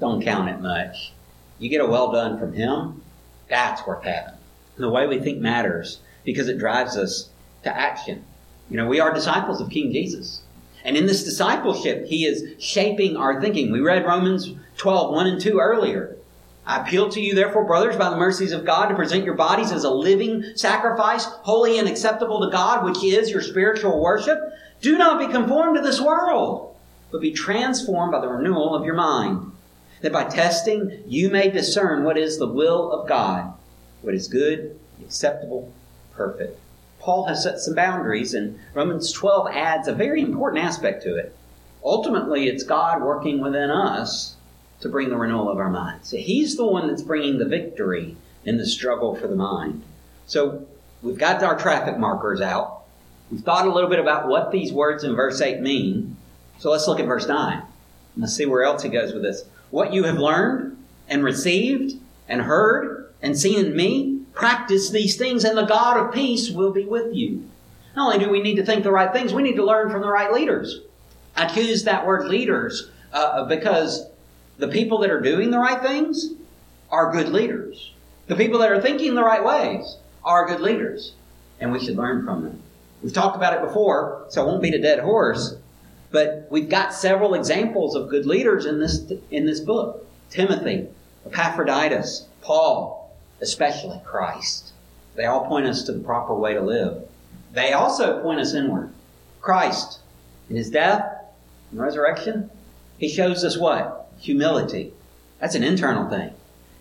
don't 0.00 0.22
count 0.22 0.48
it 0.48 0.60
much. 0.60 1.12
You 1.58 1.68
get 1.68 1.80
a 1.80 1.86
well 1.86 2.12
done 2.12 2.38
from 2.38 2.52
Him, 2.52 3.02
that's 3.48 3.86
worth 3.86 4.04
having. 4.04 4.34
the 4.76 4.88
way 4.88 5.06
we 5.06 5.18
think 5.18 5.38
matters 5.38 6.00
because 6.24 6.48
it 6.48 6.58
drives 6.58 6.96
us 6.96 7.30
to 7.64 7.76
action. 7.76 8.24
You 8.70 8.76
know, 8.76 8.86
we 8.86 9.00
are 9.00 9.12
disciples 9.12 9.60
of 9.60 9.70
King 9.70 9.92
Jesus. 9.92 10.42
And 10.84 10.96
in 10.96 11.06
this 11.06 11.24
discipleship, 11.24 12.06
He 12.06 12.24
is 12.24 12.62
shaping 12.62 13.16
our 13.16 13.40
thinking. 13.40 13.72
We 13.72 13.80
read 13.80 14.06
Romans 14.06 14.52
12, 14.76 15.12
1 15.12 15.26
and 15.26 15.40
2 15.40 15.58
earlier. 15.58 16.16
I 16.64 16.82
appeal 16.82 17.08
to 17.08 17.20
you, 17.20 17.34
therefore, 17.34 17.64
brothers, 17.64 17.96
by 17.96 18.10
the 18.10 18.16
mercies 18.16 18.52
of 18.52 18.66
God, 18.66 18.88
to 18.88 18.94
present 18.94 19.24
your 19.24 19.34
bodies 19.34 19.72
as 19.72 19.84
a 19.84 19.90
living 19.90 20.44
sacrifice, 20.54 21.24
holy 21.24 21.78
and 21.78 21.88
acceptable 21.88 22.42
to 22.42 22.52
God, 22.52 22.84
which 22.84 23.02
is 23.02 23.30
your 23.30 23.40
spiritual 23.40 24.00
worship. 24.00 24.38
Do 24.82 24.98
not 24.98 25.18
be 25.18 25.32
conformed 25.32 25.76
to 25.76 25.82
this 25.82 26.00
world, 26.00 26.76
but 27.10 27.22
be 27.22 27.32
transformed 27.32 28.12
by 28.12 28.20
the 28.20 28.28
renewal 28.28 28.74
of 28.74 28.84
your 28.84 28.94
mind, 28.94 29.50
that 30.00 30.12
by 30.12 30.24
testing 30.24 31.02
you 31.06 31.30
may 31.30 31.50
discern 31.50 32.04
what 32.04 32.18
is 32.18 32.38
the 32.38 32.46
will 32.46 32.92
of 32.92 33.08
God, 33.08 33.52
what 34.02 34.14
is 34.14 34.28
good, 34.28 34.78
acceptable, 35.02 35.72
perfect. 36.14 36.58
Paul 37.00 37.26
has 37.26 37.42
set 37.42 37.60
some 37.60 37.74
boundaries, 37.74 38.34
and 38.34 38.58
Romans 38.74 39.12
12 39.12 39.48
adds 39.52 39.88
a 39.88 39.94
very 39.94 40.20
important 40.20 40.64
aspect 40.64 41.02
to 41.04 41.16
it. 41.16 41.34
Ultimately, 41.84 42.48
it's 42.48 42.64
God 42.64 43.02
working 43.02 43.40
within 43.40 43.70
us 43.70 44.36
to 44.80 44.88
bring 44.88 45.08
the 45.08 45.16
renewal 45.16 45.48
of 45.48 45.58
our 45.58 45.70
minds. 45.70 46.08
So 46.10 46.16
he's 46.16 46.56
the 46.56 46.66
one 46.66 46.88
that's 46.88 47.02
bringing 47.02 47.38
the 47.38 47.44
victory 47.44 48.16
in 48.44 48.58
the 48.58 48.66
struggle 48.66 49.14
for 49.14 49.26
the 49.26 49.36
mind. 49.36 49.82
So 50.26 50.66
we've 51.02 51.18
got 51.18 51.42
our 51.42 51.58
traffic 51.58 51.98
markers 51.98 52.40
out. 52.40 52.82
We've 53.30 53.40
thought 53.40 53.66
a 53.66 53.72
little 53.72 53.90
bit 53.90 53.98
about 53.98 54.28
what 54.28 54.50
these 54.52 54.72
words 54.72 55.04
in 55.04 55.14
verse 55.14 55.40
8 55.40 55.60
mean. 55.60 56.16
So 56.58 56.70
let's 56.70 56.88
look 56.88 57.00
at 57.00 57.06
verse 57.06 57.28
9. 57.28 57.62
Let's 58.16 58.34
see 58.34 58.46
where 58.46 58.64
else 58.64 58.82
he 58.82 58.88
goes 58.88 59.12
with 59.12 59.22
this. 59.22 59.44
What 59.70 59.92
you 59.92 60.04
have 60.04 60.18
learned 60.18 60.76
and 61.08 61.24
received 61.24 61.94
and 62.28 62.42
heard 62.42 63.12
and 63.22 63.38
seen 63.38 63.66
in 63.66 63.76
me, 63.76 64.20
practice 64.32 64.90
these 64.90 65.16
things 65.16 65.44
and 65.44 65.58
the 65.58 65.64
God 65.64 65.96
of 65.96 66.14
peace 66.14 66.50
will 66.50 66.72
be 66.72 66.84
with 66.84 67.14
you. 67.14 67.48
Not 67.96 68.14
only 68.14 68.24
do 68.24 68.30
we 68.30 68.42
need 68.42 68.56
to 68.56 68.64
think 68.64 68.84
the 68.84 68.92
right 68.92 69.12
things, 69.12 69.34
we 69.34 69.42
need 69.42 69.56
to 69.56 69.64
learn 69.64 69.90
from 69.90 70.02
the 70.02 70.08
right 70.08 70.32
leaders. 70.32 70.80
I 71.36 71.46
choose 71.46 71.84
that 71.84 72.06
word 72.06 72.28
leaders 72.28 72.90
uh, 73.12 73.44
because 73.46 74.06
the 74.58 74.68
people 74.68 74.98
that 74.98 75.10
are 75.10 75.20
doing 75.20 75.50
the 75.50 75.58
right 75.58 75.80
things 75.80 76.32
are 76.90 77.12
good 77.12 77.28
leaders. 77.30 77.92
The 78.26 78.36
people 78.36 78.58
that 78.60 78.70
are 78.70 78.80
thinking 78.80 79.14
the 79.14 79.22
right 79.22 79.44
ways 79.44 79.96
are 80.24 80.46
good 80.46 80.60
leaders. 80.60 81.12
And 81.60 81.72
we 81.72 81.84
should 81.84 81.96
learn 81.96 82.24
from 82.24 82.44
them. 82.44 82.62
We've 83.02 83.12
talked 83.12 83.36
about 83.36 83.54
it 83.54 83.62
before, 83.62 84.26
so 84.28 84.42
it 84.42 84.46
won't 84.46 84.62
beat 84.62 84.74
a 84.74 84.82
dead 84.82 85.00
horse. 85.00 85.56
But 86.10 86.48
we've 86.50 86.68
got 86.68 86.94
several 86.94 87.34
examples 87.34 87.94
of 87.94 88.08
good 88.08 88.26
leaders 88.26 88.64
in 88.64 88.80
this, 88.80 89.10
in 89.30 89.46
this 89.46 89.60
book. 89.60 90.06
Timothy, 90.30 90.88
Epaphroditus, 91.26 92.26
Paul, 92.40 93.14
especially 93.40 94.00
Christ. 94.04 94.72
They 95.14 95.26
all 95.26 95.46
point 95.46 95.66
us 95.66 95.82
to 95.84 95.92
the 95.92 96.00
proper 96.00 96.34
way 96.34 96.54
to 96.54 96.60
live. 96.60 97.08
They 97.52 97.72
also 97.72 98.22
point 98.22 98.40
us 98.40 98.54
inward. 98.54 98.92
Christ, 99.40 100.00
in 100.48 100.56
his 100.56 100.70
death 100.70 101.24
and 101.70 101.80
resurrection, 101.80 102.50
he 102.98 103.08
shows 103.08 103.44
us 103.44 103.58
what? 103.58 103.98
humility. 104.20 104.92
That's 105.40 105.54
an 105.54 105.64
internal 105.64 106.08
thing. 106.08 106.32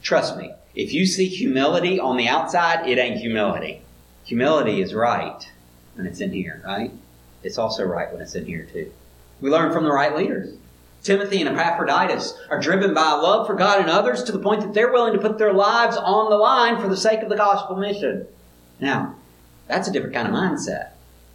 Trust 0.02 0.38
me, 0.38 0.52
if 0.76 0.94
you 0.94 1.06
see 1.06 1.28
humility 1.28 2.00
on 2.00 2.18
the 2.18 2.28
outside, 2.28 2.88
it 2.88 2.98
ain't 2.98 3.20
humility. 3.20 3.82
Humility 4.26 4.82
is 4.82 4.94
right 4.94 5.48
when 5.96 6.06
it's 6.06 6.22
in 6.22 6.34
here, 6.34 6.62
right? 6.66 6.92
It's 7.44 7.58
also 7.58 7.84
right 7.84 8.12
when 8.12 8.22
it's 8.22 8.36
in 8.36 8.46
here 8.46 8.68
too. 8.72 8.92
We 9.42 9.50
learn 9.50 9.72
from 9.72 9.84
the 9.84 9.92
right 9.92 10.16
leaders. 10.16 10.56
Timothy 11.04 11.42
and 11.42 11.50
Epaphroditus 11.50 12.38
are 12.50 12.60
driven 12.60 12.94
by 12.94 13.12
a 13.12 13.22
love 13.22 13.48
for 13.48 13.56
God 13.56 13.80
and 13.80 13.90
others 13.90 14.24
to 14.24 14.32
the 14.32 14.40
point 14.40 14.62
that 14.62 14.74
they're 14.74 14.92
willing 14.92 15.14
to 15.14 15.20
put 15.20 15.38
their 15.38 15.54
lives 15.54 15.96
on 15.96 16.30
the 16.30 16.36
line 16.36 16.82
for 16.82 16.88
the 16.88 16.98
sake 16.98 17.22
of 17.22 17.30
the 17.30 17.36
gospel 17.38 17.78
mission. 17.78 18.28
Now, 18.80 19.16
that's 19.68 19.88
a 19.88 19.92
different 19.92 20.16
kind 20.16 20.28
of 20.28 20.34
mindset 20.34 20.90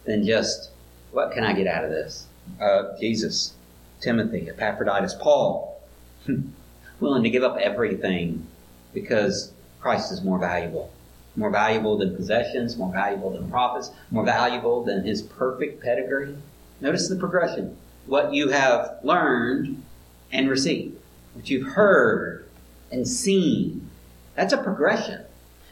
than 0.05 0.25
just, 0.25 0.69
what 1.11 1.31
can 1.31 1.43
I 1.43 1.53
get 1.53 1.67
out 1.67 1.85
of 1.85 1.91
this? 1.91 2.27
Uh, 2.61 2.97
Jesus, 2.99 3.53
Timothy, 4.01 4.49
Epaphroditus, 4.49 5.15
Paul, 5.15 5.81
willing 6.99 7.23
to 7.23 7.29
give 7.29 7.43
up 7.43 7.57
everything 7.57 8.45
because 8.93 9.51
Christ 9.81 10.11
is 10.11 10.21
more 10.21 10.37
valuable. 10.37 10.91
More 11.35 11.49
valuable 11.49 11.97
than 11.97 12.15
possessions, 12.15 12.77
more 12.77 12.91
valuable 12.91 13.31
than 13.31 13.49
profits, 13.49 13.89
more 14.11 14.23
valuable 14.23 14.83
than 14.83 15.03
his 15.03 15.23
perfect 15.23 15.81
pedigree. 15.81 16.35
Notice 16.79 17.07
the 17.07 17.15
progression. 17.15 17.75
What 18.05 18.33
you 18.33 18.49
have 18.49 18.99
learned 19.03 19.83
and 20.31 20.49
received, 20.49 20.97
what 21.33 21.49
you've 21.49 21.67
heard 21.73 22.45
and 22.91 23.07
seen. 23.07 23.89
That's 24.35 24.53
a 24.53 24.57
progression. 24.57 25.23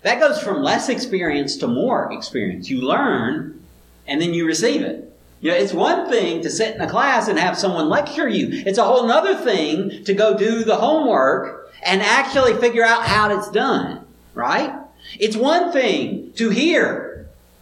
That 0.04 0.20
goes 0.20 0.42
from 0.42 0.64
less 0.64 0.90
experience 0.90 1.58
to 1.58 1.68
more 1.68 2.12
experience. 2.12 2.70
You 2.70 2.82
learn 2.82 3.64
and 4.08 4.22
then 4.22 4.34
you 4.34 4.46
receive 4.46 4.82
it. 4.82 5.08
You 5.42 5.52
know, 5.52 5.58
it's 5.58 5.74
one 5.74 6.10
thing 6.10 6.42
to 6.42 6.50
sit 6.50 6.76
in 6.76 6.82
a 6.82 6.90
class 6.90 7.28
and 7.28 7.38
have 7.38 7.58
someone 7.58 7.90
lecture 7.90 8.28
you. 8.28 8.64
It's 8.66 8.78
a 8.78 8.84
whole 8.84 9.10
other 9.12 9.36
thing 9.36 10.04
to 10.04 10.14
go 10.14 10.38
do 10.38 10.64
the 10.64 10.76
homework 10.76 11.72
and 11.84 12.02
actually 12.02 12.54
figure 12.56 12.84
out 12.84 13.04
how 13.04 13.36
it's 13.36 13.50
done. 13.50 14.06
Right? 14.34 14.74
It's 15.20 15.36
one 15.36 15.72
thing 15.72 16.32
to 16.36 16.50
hear. 16.50 17.11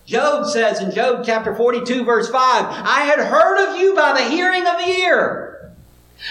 Job 0.09 0.47
says 0.47 0.81
in 0.81 0.89
Job 0.89 1.23
chapter 1.23 1.53
42 1.53 2.03
verse 2.03 2.27
5, 2.31 2.33
I 2.35 3.01
had 3.01 3.19
heard 3.19 3.69
of 3.69 3.79
you 3.79 3.93
by 3.93 4.13
the 4.13 4.27
hearing 4.27 4.65
of 4.65 4.79
the 4.79 4.89
ear. 5.01 5.71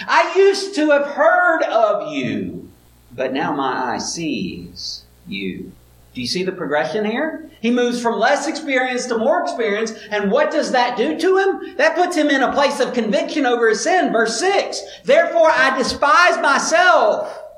I 0.05 0.35
used 0.35 0.75
to 0.75 0.89
have 0.89 1.05
heard 1.05 1.63
of 1.63 2.11
you, 2.11 2.69
but 3.15 3.31
now 3.31 3.55
my 3.55 3.93
eye 3.93 3.99
sees 3.99 5.05
you. 5.25 5.71
Do 6.13 6.19
you 6.19 6.27
see 6.27 6.43
the 6.43 6.51
progression 6.51 7.05
here? 7.05 7.49
He 7.61 7.71
moves 7.71 8.01
from 8.01 8.19
less 8.19 8.47
experience 8.47 9.05
to 9.05 9.17
more 9.17 9.41
experience. 9.43 9.93
And 10.11 10.29
what 10.29 10.51
does 10.51 10.73
that 10.73 10.97
do 10.97 11.17
to 11.17 11.37
him? 11.37 11.77
That 11.77 11.95
puts 11.95 12.17
him 12.17 12.27
in 12.29 12.43
a 12.43 12.51
place 12.51 12.81
of 12.81 12.93
conviction 12.93 13.45
over 13.45 13.69
his 13.69 13.81
sin. 13.81 14.11
Verse 14.11 14.37
6. 14.41 14.81
Therefore 15.05 15.51
I 15.51 15.77
despise 15.77 16.37
myself 16.41 17.48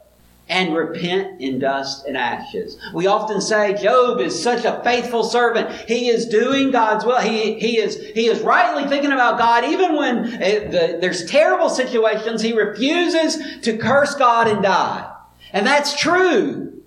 and 0.51 0.75
repent 0.75 1.39
in 1.39 1.59
dust 1.59 2.05
and 2.05 2.17
ashes. 2.17 2.77
We 2.93 3.07
often 3.07 3.39
say 3.39 3.81
Job 3.81 4.19
is 4.19 4.43
such 4.43 4.65
a 4.65 4.81
faithful 4.83 5.23
servant. 5.23 5.71
He 5.87 6.09
is 6.09 6.25
doing 6.25 6.71
God's 6.71 7.05
will. 7.05 7.21
He, 7.21 7.57
he 7.57 7.79
is, 7.79 7.95
he 8.13 8.27
is 8.27 8.41
rightly 8.41 8.87
thinking 8.89 9.13
about 9.13 9.39
God 9.39 9.63
even 9.63 9.95
when 9.95 10.25
it, 10.41 10.67
uh, 10.67 10.71
the, 10.71 10.97
there's 10.99 11.25
terrible 11.25 11.69
situations. 11.69 12.41
He 12.41 12.51
refuses 12.51 13.61
to 13.61 13.77
curse 13.77 14.13
God 14.15 14.49
and 14.49 14.61
die. 14.61 15.09
And 15.53 15.65
that's 15.65 15.97
true. 15.97 16.83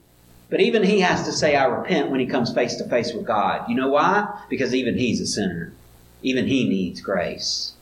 But 0.50 0.60
even 0.60 0.82
he 0.82 1.00
has 1.00 1.24
to 1.24 1.32
say, 1.32 1.56
I 1.56 1.64
repent 1.64 2.10
when 2.10 2.20
he 2.20 2.26
comes 2.26 2.52
face 2.52 2.76
to 2.76 2.88
face 2.88 3.14
with 3.14 3.26
God. 3.26 3.66
You 3.68 3.76
know 3.76 3.88
why? 3.88 4.42
Because 4.50 4.74
even 4.74 4.98
he's 4.98 5.22
a 5.22 5.26
sinner. 5.26 5.72
Even 6.22 6.46
he 6.46 6.68
needs 6.68 7.00
grace. 7.00 7.72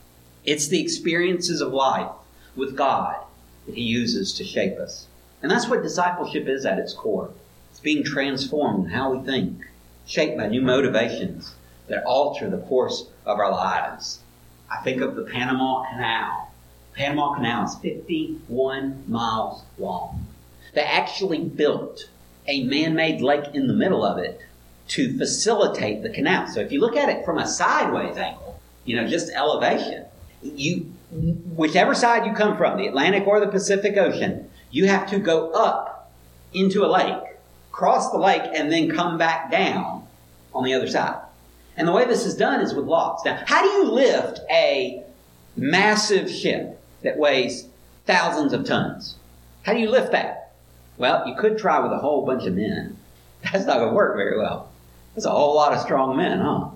It's 0.45 0.67
the 0.67 0.81
experiences 0.81 1.59
of 1.59 1.73
life 1.73 2.09
with 2.55 2.77
God 2.77 3.17
that 3.65 3.75
he 3.75 3.81
uses 3.81 4.33
to 4.35 4.45
shape 4.45 4.79
us. 4.79 5.07
And 5.43 5.51
that's 5.51 5.67
what 5.67 5.83
discipleship 5.83 6.47
is 6.47 6.65
at 6.65 6.79
its 6.79 6.93
core. 6.93 7.29
It's 7.69 7.81
being 7.81 8.03
transformed 8.03 8.85
in 8.85 8.91
how 8.91 9.13
we 9.13 9.25
think, 9.25 9.65
shaped 10.07 10.37
by 10.37 10.47
new 10.47 10.61
motivations 10.61 11.53
that 11.87 12.05
alter 12.05 12.49
the 12.49 12.59
course 12.59 13.07
of 13.25 13.39
our 13.39 13.51
lives. 13.51 14.19
I 14.71 14.81
think 14.83 15.01
of 15.01 15.15
the 15.15 15.23
Panama 15.23 15.83
Canal. 15.91 16.49
Panama 16.95 17.35
Canal 17.35 17.65
is 17.65 17.75
51 17.75 19.03
miles 19.07 19.63
long. 19.77 20.25
They 20.73 20.83
actually 20.83 21.43
built 21.43 22.09
a 22.47 22.63
man-made 22.63 23.21
lake 23.21 23.53
in 23.53 23.67
the 23.67 23.73
middle 23.73 24.05
of 24.05 24.17
it 24.17 24.41
to 24.89 25.17
facilitate 25.17 26.03
the 26.03 26.09
canal. 26.09 26.47
So 26.47 26.61
if 26.61 26.71
you 26.71 26.79
look 26.79 26.95
at 26.95 27.09
it 27.09 27.25
from 27.25 27.37
a 27.37 27.47
sideways 27.47 28.17
angle, 28.17 28.59
you 28.85 28.95
know, 28.95 29.07
just 29.07 29.31
elevation, 29.31 30.05
you, 30.41 30.93
whichever 31.11 31.93
side 31.95 32.25
you 32.25 32.33
come 32.33 32.57
from, 32.57 32.77
the 32.77 32.87
Atlantic 32.87 33.27
or 33.27 33.39
the 33.39 33.47
Pacific 33.47 33.97
Ocean, 33.97 34.49
you 34.73 34.87
have 34.87 35.07
to 35.07 35.19
go 35.19 35.51
up 35.51 36.11
into 36.51 36.83
a 36.83 36.87
lake, 36.87 37.37
cross 37.71 38.11
the 38.11 38.17
lake, 38.17 38.41
and 38.55 38.71
then 38.71 38.89
come 38.89 39.19
back 39.19 39.51
down 39.51 40.05
on 40.53 40.63
the 40.63 40.73
other 40.73 40.87
side. 40.87 41.21
And 41.77 41.87
the 41.87 41.91
way 41.91 42.05
this 42.05 42.25
is 42.25 42.35
done 42.35 42.59
is 42.59 42.73
with 42.73 42.85
locks. 42.85 43.23
Now, 43.23 43.41
how 43.45 43.61
do 43.61 43.67
you 43.69 43.91
lift 43.91 44.41
a 44.49 45.03
massive 45.55 46.29
ship 46.29 46.81
that 47.03 47.17
weighs 47.17 47.67
thousands 48.07 48.51
of 48.51 48.65
tons? 48.65 49.15
How 49.61 49.73
do 49.73 49.79
you 49.79 49.89
lift 49.89 50.11
that? 50.11 50.53
Well, 50.97 51.27
you 51.27 51.35
could 51.35 51.59
try 51.59 51.79
with 51.79 51.91
a 51.91 51.99
whole 51.99 52.25
bunch 52.25 52.45
of 52.45 52.55
men. 52.55 52.97
That's 53.43 53.65
not 53.65 53.77
going 53.77 53.89
to 53.89 53.95
work 53.95 54.17
very 54.17 54.37
well. 54.37 54.71
That's 55.13 55.25
a 55.25 55.31
whole 55.31 55.55
lot 55.55 55.73
of 55.73 55.81
strong 55.81 56.17
men, 56.17 56.39
huh? 56.39 56.69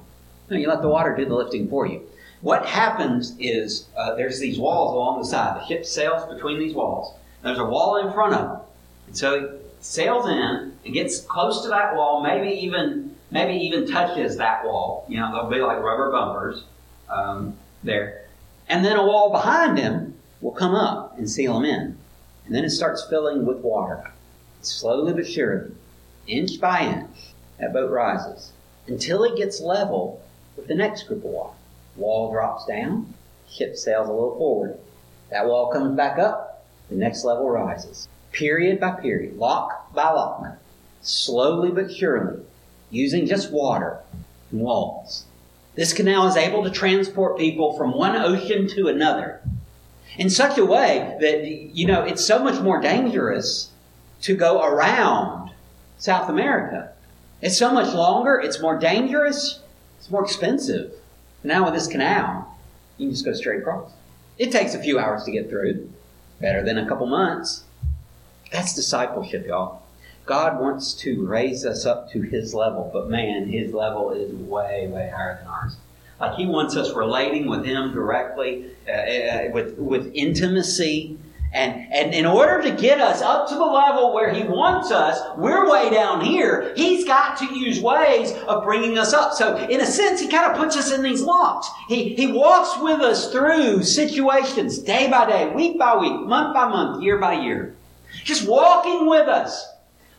No, 0.49 0.57
you 0.57 0.67
let 0.67 0.83
the 0.83 0.88
water 0.88 1.15
do 1.15 1.25
the 1.25 1.33
lifting 1.33 1.67
for 1.67 1.88
you. 1.88 2.01
What 2.41 2.63
happens 2.67 3.36
is 3.39 3.88
uh, 3.97 4.13
there's 4.13 4.39
these 4.39 4.60
walls 4.60 4.93
along 4.93 5.19
the 5.19 5.27
side. 5.27 5.62
The 5.62 5.65
ship 5.65 5.86
sails 5.86 6.31
between 6.31 6.60
these 6.60 6.75
walls. 6.75 7.15
There's 7.43 7.60
a 7.60 7.65
wall 7.65 7.97
in 7.97 8.13
front 8.13 8.34
of 8.34 8.50
him. 8.50 8.60
And 9.08 9.17
so 9.17 9.39
he 9.39 9.47
sails 9.80 10.28
in 10.28 10.73
and 10.86 10.93
gets 10.93 11.21
close 11.21 11.63
to 11.63 11.69
that 11.69 11.95
wall, 11.95 12.21
maybe 12.23 12.50
even 12.50 13.15
maybe 13.32 13.54
even 13.65 13.88
touches 13.88 14.38
that 14.38 14.63
wall. 14.65 15.06
You 15.10 15.19
know, 15.19 15.32
there'll 15.32 15.50
be 15.50 15.60
like 15.60 15.82
rubber 15.82 16.12
bumpers 16.12 16.63
um, 17.10 17.56
there. 17.84 18.26
And 18.69 18.84
then 18.84 18.97
a 18.97 19.06
wall 19.06 19.32
behind 19.32 19.78
him 19.78 20.15
will 20.41 20.52
come 20.52 20.76
up 20.76 21.17
and 21.17 21.30
seal 21.30 21.58
him 21.58 21.65
in. 21.65 21.97
And 22.45 22.56
then 22.56 22.63
it 22.63 22.69
starts 22.69 23.06
filling 23.10 23.45
with 23.45 23.58
water. 23.58 24.12
Slowly 24.62 25.13
but 25.13 25.28
surely, 25.28 25.71
inch 26.28 26.60
by 26.60 26.82
inch, 26.82 27.34
that 27.60 27.73
boat 27.73 27.91
rises 27.91 28.52
until 28.88 29.23
it 29.23 29.38
gets 29.38 29.62
level 29.62 30.21
with 30.56 30.67
the 30.67 30.76
next 30.76 31.04
group 31.04 31.23
of 31.23 31.32
water. 31.32 31.58
Wall 31.95 32.32
drops 32.32 32.65
down, 32.65 33.13
ship 33.50 33.76
sails 33.76 34.08
a 34.08 34.12
little 34.12 34.38
forward. 34.38 34.78
That 35.30 35.45
wall 35.45 35.71
comes 35.71 35.95
back 35.95 36.17
up, 36.17 36.57
the 36.89 36.95
next 36.95 37.23
level 37.23 37.50
rises. 37.50 38.08
Period 38.32 38.80
by 38.80 38.91
period, 38.91 39.38
lock 39.38 39.93
by 39.93 40.10
lock, 40.12 40.58
slowly 41.02 41.71
but 41.71 41.91
surely, 41.91 42.41
using 42.89 43.26
just 43.26 43.52
water 43.52 44.00
and 44.52 44.62
walls. 44.62 45.26
This 45.76 45.93
canal 45.93 46.28
is 46.28 46.36
able 46.36 46.63
to 46.63 46.69
transport 46.69 47.38
people 47.38 47.78
from 47.78 47.93
one 47.93 48.15
ocean 48.15 48.67
to 48.69 48.88
another 48.88 49.41
in 50.17 50.30
such 50.30 50.58
a 50.58 50.65
way 50.65 51.15
that, 51.21 51.45
you 51.45 51.86
know, 51.86 52.02
it's 52.02 52.26
so 52.26 52.43
much 52.43 52.60
more 52.62 52.82
dangerous 52.82 53.69
to 54.21 54.36
go 54.36 54.63
around 54.63 55.52
South 55.97 56.30
America. 56.30 56.91
It's 57.41 57.58
so 57.58 57.71
much 57.71 57.93
longer, 57.93 58.39
it's 58.39 58.60
more 58.60 58.78
dangerous, 58.78 59.60
it's 60.00 60.10
more 60.10 60.23
expensive. 60.23 60.91
Now 61.43 61.65
with 61.65 61.76
this 61.76 61.88
canal, 61.88 62.58
you 62.97 63.08
can 63.08 63.13
just 63.13 63.26
go 63.26 63.34
straight 63.34 63.62
across. 63.62 63.91
It 64.39 64.52
takes 64.52 64.73
a 64.73 64.82
few 64.82 64.97
hours 64.97 65.23
to 65.26 65.32
get 65.32 65.50
through. 65.50 65.89
Better 66.39 66.63
than 66.63 66.78
a 66.78 66.88
couple 66.88 67.08
months. 67.08 67.63
That's 68.52 68.76
discipleship, 68.76 69.47
y'all. 69.47 69.82
God 70.26 70.60
wants 70.60 70.93
to 70.95 71.26
raise 71.26 71.65
us 71.65 71.86
up 71.86 72.12
to 72.12 72.21
His 72.21 72.54
level, 72.54 72.89
but 72.93 73.10
man, 73.10 73.47
His 73.47 73.73
level 73.73 74.12
is 74.12 74.32
way, 74.34 74.88
way 74.88 75.12
higher 75.15 75.38
than 75.39 75.47
ours. 75.47 75.78
Like 76.19 76.36
He 76.36 76.45
wants 76.45 76.76
us 76.76 76.93
relating 76.93 77.47
with 77.47 77.65
Him 77.65 77.93
directly, 77.93 78.71
uh, 78.88 78.91
uh, 78.91 79.50
with, 79.52 79.78
with 79.78 80.12
intimacy. 80.13 81.17
And, 81.58 81.91
and 81.91 82.13
in 82.13 82.28
order 82.28 82.62
to 82.62 82.70
get 82.80 83.02
us 83.02 83.24
up 83.24 83.50
to 83.50 83.56
the 83.56 83.65
level 83.65 84.13
where 84.13 84.32
He 84.32 84.43
wants 84.43 84.91
us, 84.91 85.20
we're 85.38 85.67
way 85.67 85.89
down 85.89 86.24
here. 86.24 86.72
He's 86.76 87.04
got 87.04 87.36
to 87.39 87.46
use 87.46 87.82
ways 87.82 88.32
of 88.48 88.63
bringing 88.63 89.00
us 89.00 89.12
up. 89.12 89.34
So 89.34 89.58
in 89.58 89.82
a 89.82 89.86
sense, 89.86 90.22
He 90.22 90.28
kind 90.28 90.52
of 90.52 90.56
puts 90.56 90.78
us 90.78 90.91
in 90.91 91.02
these 91.02 91.24
locks. 91.24 91.67
He, 91.88 92.13
he 92.13 92.32
walks 92.32 92.80
with 92.80 93.02
us 93.02 93.32
through 93.32 93.82
situations 93.82 94.78
day 94.78 95.10
by 95.10 95.26
day, 95.26 95.50
week 95.50 95.80
by 95.80 95.98
week, 95.98 96.28
month 96.28 96.54
by 96.54 96.67
month, 96.67 97.02
year 97.02 97.17
by 97.17 97.41
year. 97.41 97.76
Just 98.24 98.48
walking 98.48 99.10
with 99.10 99.28
us. 99.28 99.67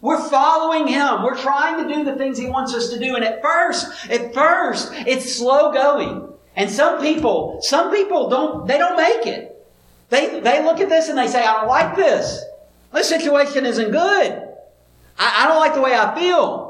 We're 0.01 0.29
following 0.29 0.89
Him. 0.89 1.23
We're 1.23 1.39
trying 1.39 1.87
to 1.87 1.95
do 1.95 2.03
the 2.03 2.17
things 2.17 2.37
He 2.37 2.49
wants 2.49 2.75
us 2.75 2.91
to 2.91 2.99
do. 2.99 3.15
And 3.15 3.25
at 3.25 3.43
first, 3.43 4.11
at 4.11 4.35
first, 4.35 4.91
it's 5.07 5.37
slow 5.37 5.73
going. 5.73 6.33
And 6.57 6.69
some 6.69 7.01
people, 7.01 7.61
some 7.63 7.93
people 7.93 8.29
don't, 8.29 8.67
they 8.67 8.79
don't 8.79 8.97
make 8.97 9.25
it. 9.25 9.55
They, 10.11 10.41
they 10.41 10.65
look 10.65 10.81
at 10.81 10.89
this 10.89 11.09
and 11.09 11.19
they 11.19 11.29
say, 11.29 11.45
I 11.45 11.61
don't 11.61 11.69
like 11.69 11.95
this. 11.97 12.43
This 12.93 13.09
situation 13.09 13.67
isn't 13.67 13.91
good. 13.91 14.49
I, 15.19 15.45
I 15.45 15.49
don't 15.49 15.59
like 15.59 15.75
the 15.75 15.83
way 15.83 15.95
I 15.95 16.15
feel. 16.19 16.67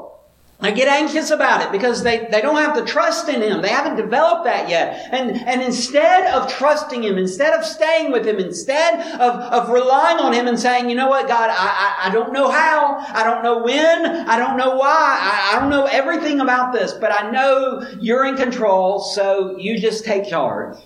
I 0.61 0.71
get 0.71 0.89
anxious 0.89 1.31
about 1.31 1.61
it 1.61 1.71
because 1.71 2.03
they, 2.03 2.27
they 2.29 2.41
don't 2.41 2.57
have 2.57 2.75
the 2.75 2.83
trust 2.83 3.29
in 3.29 3.41
Him. 3.41 3.61
They 3.61 3.69
haven't 3.69 3.95
developed 3.95 4.43
that 4.43 4.67
yet. 4.67 5.07
And, 5.09 5.31
and 5.31 5.61
instead 5.61 6.33
of 6.33 6.51
trusting 6.51 7.01
Him, 7.01 7.17
instead 7.17 7.53
of 7.53 7.63
staying 7.63 8.11
with 8.11 8.27
Him, 8.27 8.39
instead 8.39 8.99
of, 9.21 9.35
of 9.35 9.69
relying 9.69 10.17
on 10.17 10.33
Him 10.33 10.47
and 10.47 10.59
saying, 10.59 10.89
you 10.89 10.97
know 10.97 11.07
what, 11.07 11.29
God, 11.29 11.49
I, 11.49 11.55
I, 11.55 12.09
I 12.09 12.11
don't 12.11 12.33
know 12.33 12.51
how, 12.51 12.97
I 13.07 13.23
don't 13.23 13.41
know 13.41 13.63
when, 13.63 14.05
I 14.05 14.37
don't 14.37 14.57
know 14.57 14.75
why, 14.75 15.17
I, 15.21 15.55
I 15.55 15.59
don't 15.61 15.69
know 15.69 15.85
everything 15.85 16.41
about 16.41 16.73
this, 16.73 16.91
but 16.91 17.13
I 17.13 17.31
know 17.31 17.81
you're 18.01 18.25
in 18.25 18.35
control, 18.35 18.99
so 18.99 19.57
you 19.57 19.79
just 19.79 20.03
take 20.03 20.27
charge. 20.27 20.77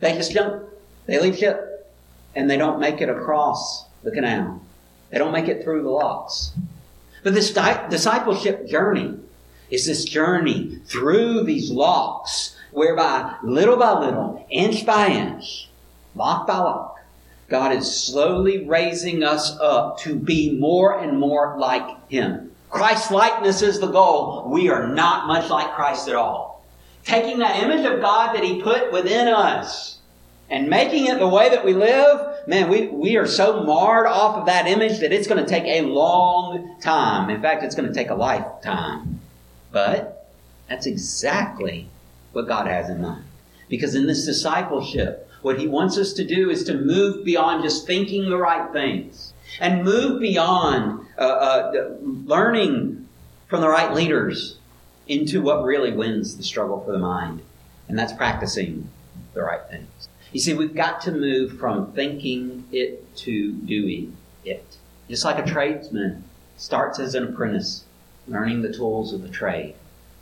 They 0.00 0.14
just 0.14 0.32
jump, 0.32 0.64
they 1.04 1.20
leave 1.20 1.36
ship 1.36 1.77
and 2.38 2.48
they 2.48 2.56
don't 2.56 2.78
make 2.78 3.00
it 3.00 3.08
across 3.08 3.84
the 4.04 4.12
canal. 4.12 4.62
They 5.10 5.18
don't 5.18 5.32
make 5.32 5.48
it 5.48 5.64
through 5.64 5.82
the 5.82 5.90
locks. 5.90 6.52
But 7.24 7.34
this 7.34 7.52
di- 7.52 7.88
discipleship 7.90 8.68
journey 8.68 9.18
is 9.70 9.86
this 9.86 10.04
journey 10.04 10.78
through 10.86 11.42
these 11.42 11.68
locks 11.72 12.56
whereby 12.70 13.34
little 13.42 13.76
by 13.76 13.98
little, 13.98 14.46
inch 14.50 14.86
by 14.86 15.08
inch, 15.08 15.68
lock 16.14 16.46
by 16.46 16.58
lock, 16.58 17.00
God 17.48 17.72
is 17.72 17.92
slowly 17.92 18.64
raising 18.64 19.24
us 19.24 19.58
up 19.58 19.98
to 20.00 20.14
be 20.14 20.56
more 20.56 21.00
and 21.00 21.18
more 21.18 21.56
like 21.58 22.08
Him. 22.08 22.52
Christ 22.70 23.10
likeness 23.10 23.62
is 23.62 23.80
the 23.80 23.90
goal. 23.90 24.48
We 24.48 24.68
are 24.68 24.86
not 24.86 25.26
much 25.26 25.50
like 25.50 25.74
Christ 25.74 26.06
at 26.06 26.14
all. 26.14 26.64
Taking 27.04 27.40
that 27.40 27.64
image 27.64 27.84
of 27.84 28.00
God 28.00 28.36
that 28.36 28.44
He 28.44 28.62
put 28.62 28.92
within 28.92 29.26
us 29.26 29.97
and 30.50 30.68
making 30.68 31.06
it 31.06 31.18
the 31.18 31.28
way 31.28 31.50
that 31.50 31.64
we 31.64 31.74
live, 31.74 32.46
man, 32.46 32.68
we, 32.70 32.88
we 32.88 33.16
are 33.16 33.26
so 33.26 33.62
marred 33.64 34.06
off 34.06 34.36
of 34.36 34.46
that 34.46 34.66
image 34.66 35.00
that 35.00 35.12
it's 35.12 35.26
going 35.26 35.42
to 35.42 35.48
take 35.48 35.64
a 35.64 35.82
long 35.82 36.76
time. 36.80 37.28
In 37.28 37.42
fact, 37.42 37.62
it's 37.62 37.74
going 37.74 37.88
to 37.88 37.94
take 37.94 38.10
a 38.10 38.14
lifetime. 38.14 39.20
But 39.70 40.30
that's 40.68 40.86
exactly 40.86 41.88
what 42.32 42.48
God 42.48 42.66
has 42.66 42.88
in 42.88 43.02
mind. 43.02 43.24
Because 43.68 43.94
in 43.94 44.06
this 44.06 44.24
discipleship, 44.24 45.30
what 45.42 45.58
He 45.58 45.68
wants 45.68 45.98
us 45.98 46.14
to 46.14 46.24
do 46.24 46.48
is 46.50 46.64
to 46.64 46.74
move 46.74 47.24
beyond 47.24 47.62
just 47.62 47.86
thinking 47.86 48.30
the 48.30 48.38
right 48.38 48.72
things 48.72 49.34
and 49.60 49.84
move 49.84 50.20
beyond 50.20 51.06
uh, 51.18 51.22
uh, 51.22 51.86
learning 52.00 53.06
from 53.48 53.60
the 53.60 53.68
right 53.68 53.92
leaders 53.92 54.56
into 55.06 55.42
what 55.42 55.64
really 55.64 55.92
wins 55.92 56.36
the 56.36 56.42
struggle 56.42 56.82
for 56.84 56.92
the 56.92 56.98
mind. 56.98 57.42
And 57.88 57.98
that's 57.98 58.12
practicing 58.12 58.88
the 59.34 59.42
right 59.42 59.60
things. 59.70 60.07
You 60.32 60.40
see, 60.40 60.54
we've 60.54 60.74
got 60.74 61.00
to 61.02 61.12
move 61.12 61.58
from 61.58 61.92
thinking 61.92 62.64
it 62.70 63.16
to 63.16 63.52
doing 63.52 64.16
it. 64.44 64.76
Just 65.08 65.24
like 65.24 65.44
a 65.44 65.50
tradesman 65.50 66.24
starts 66.56 66.98
as 66.98 67.14
an 67.14 67.24
apprentice, 67.24 67.84
learning 68.26 68.62
the 68.62 68.72
tools 68.72 69.12
of 69.14 69.22
the 69.22 69.28
trade, 69.28 69.74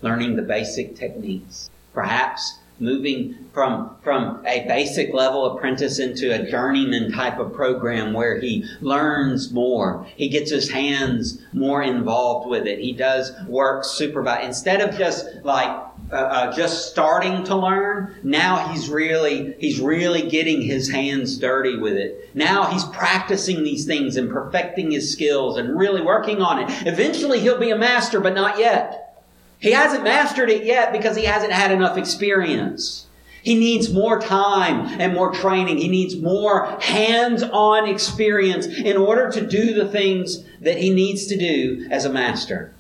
learning 0.03 0.37
the 0.37 0.43
basic 0.43 0.95
techniques, 0.95 1.69
perhaps 1.93 2.59
moving 2.79 3.49
from, 3.53 3.97
from 4.05 4.45
a 4.47 4.65
basic 4.69 5.13
level 5.13 5.57
apprentice 5.57 5.99
into 5.99 6.33
a 6.33 6.49
journeyman 6.49 7.11
type 7.11 7.39
of 7.39 7.53
program 7.55 8.13
where 8.13 8.39
he 8.39 8.65
learns 8.81 9.51
more. 9.53 10.07
He 10.17 10.29
gets 10.29 10.51
his 10.51 10.71
hands 10.71 11.43
more 11.53 11.83
involved 11.83 12.49
with 12.49 12.67
it. 12.67 12.79
He 12.79 12.93
does 12.93 13.33
work 13.49 13.85
supervised. 13.85 14.45
Instead 14.45 14.83
of 14.83 14.97
just 14.97 15.27
like 15.43 15.75
uh, 16.11 16.15
uh, 16.15 16.57
just 16.57 16.89
starting 16.89 17.43
to 17.45 17.57
learn. 17.57 18.15
Now 18.23 18.69
he's 18.69 18.89
really 18.89 19.55
he's 19.59 19.81
really 19.81 20.29
getting 20.29 20.63
his 20.63 20.89
hands 20.89 21.37
dirty 21.37 21.77
with 21.77 21.95
it. 21.95 22.31
Now 22.33 22.67
he's 22.71 22.85
practicing 22.85 23.65
these 23.65 23.87
things 23.87 24.17
and 24.17 24.31
perfecting 24.31 24.93
his 24.93 25.11
skills 25.11 25.59
and 25.59 25.77
really 25.77 26.03
working 26.03 26.41
on 26.41 26.61
it. 26.61 26.87
Eventually 26.87 27.41
he'll 27.41 27.59
be 27.59 27.71
a 27.71 27.77
master, 27.77 28.21
but 28.21 28.35
not 28.35 28.59
yet. 28.59 29.21
He 29.59 29.73
hasn't 29.73 30.05
mastered 30.05 30.49
it 30.49 30.65
yet 30.65 30.93
because 30.93 31.17
he 31.17 31.25
hasn't 31.25 31.53
had 31.53 31.73
enough 31.73 31.97
experience. 31.97 33.07
He 33.43 33.57
needs 33.57 33.93
more 33.93 34.21
time 34.21 35.01
and 35.01 35.15
more 35.15 35.33
training. 35.33 35.79
He 35.79 35.89
needs 35.89 36.17
more 36.17 36.67
hands-on 36.81 37.89
experience 37.89 38.67
in 38.67 38.97
order 38.97 39.31
to 39.31 39.45
do 39.45 39.73
the 39.73 39.89
things 39.89 40.45
that 40.61 40.79
he 40.79 40.91
needs 40.91 41.27
to 41.27 41.37
do 41.37 41.87
as 41.91 42.05
a 42.05 42.13
master. 42.13 42.73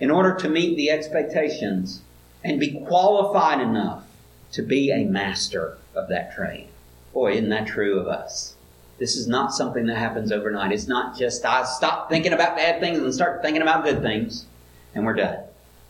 In 0.00 0.10
order 0.10 0.34
to 0.36 0.48
meet 0.48 0.76
the 0.76 0.90
expectations 0.90 2.00
and 2.44 2.60
be 2.60 2.84
qualified 2.86 3.60
enough 3.60 4.04
to 4.52 4.62
be 4.62 4.90
a 4.92 5.04
master 5.04 5.78
of 5.94 6.08
that 6.08 6.34
trade. 6.34 6.68
Boy, 7.12 7.32
isn't 7.32 7.48
that 7.48 7.66
true 7.66 7.98
of 7.98 8.06
us? 8.06 8.54
This 8.98 9.16
is 9.16 9.26
not 9.26 9.52
something 9.52 9.86
that 9.86 9.96
happens 9.96 10.30
overnight. 10.30 10.70
It's 10.70 10.86
not 10.86 11.18
just 11.18 11.44
I 11.44 11.64
stop 11.64 12.08
thinking 12.08 12.32
about 12.32 12.56
bad 12.56 12.80
things 12.80 12.98
and 12.98 13.12
start 13.12 13.42
thinking 13.42 13.62
about 13.62 13.84
good 13.84 14.02
things 14.02 14.46
and 14.94 15.04
we're 15.04 15.14
done. 15.14 15.40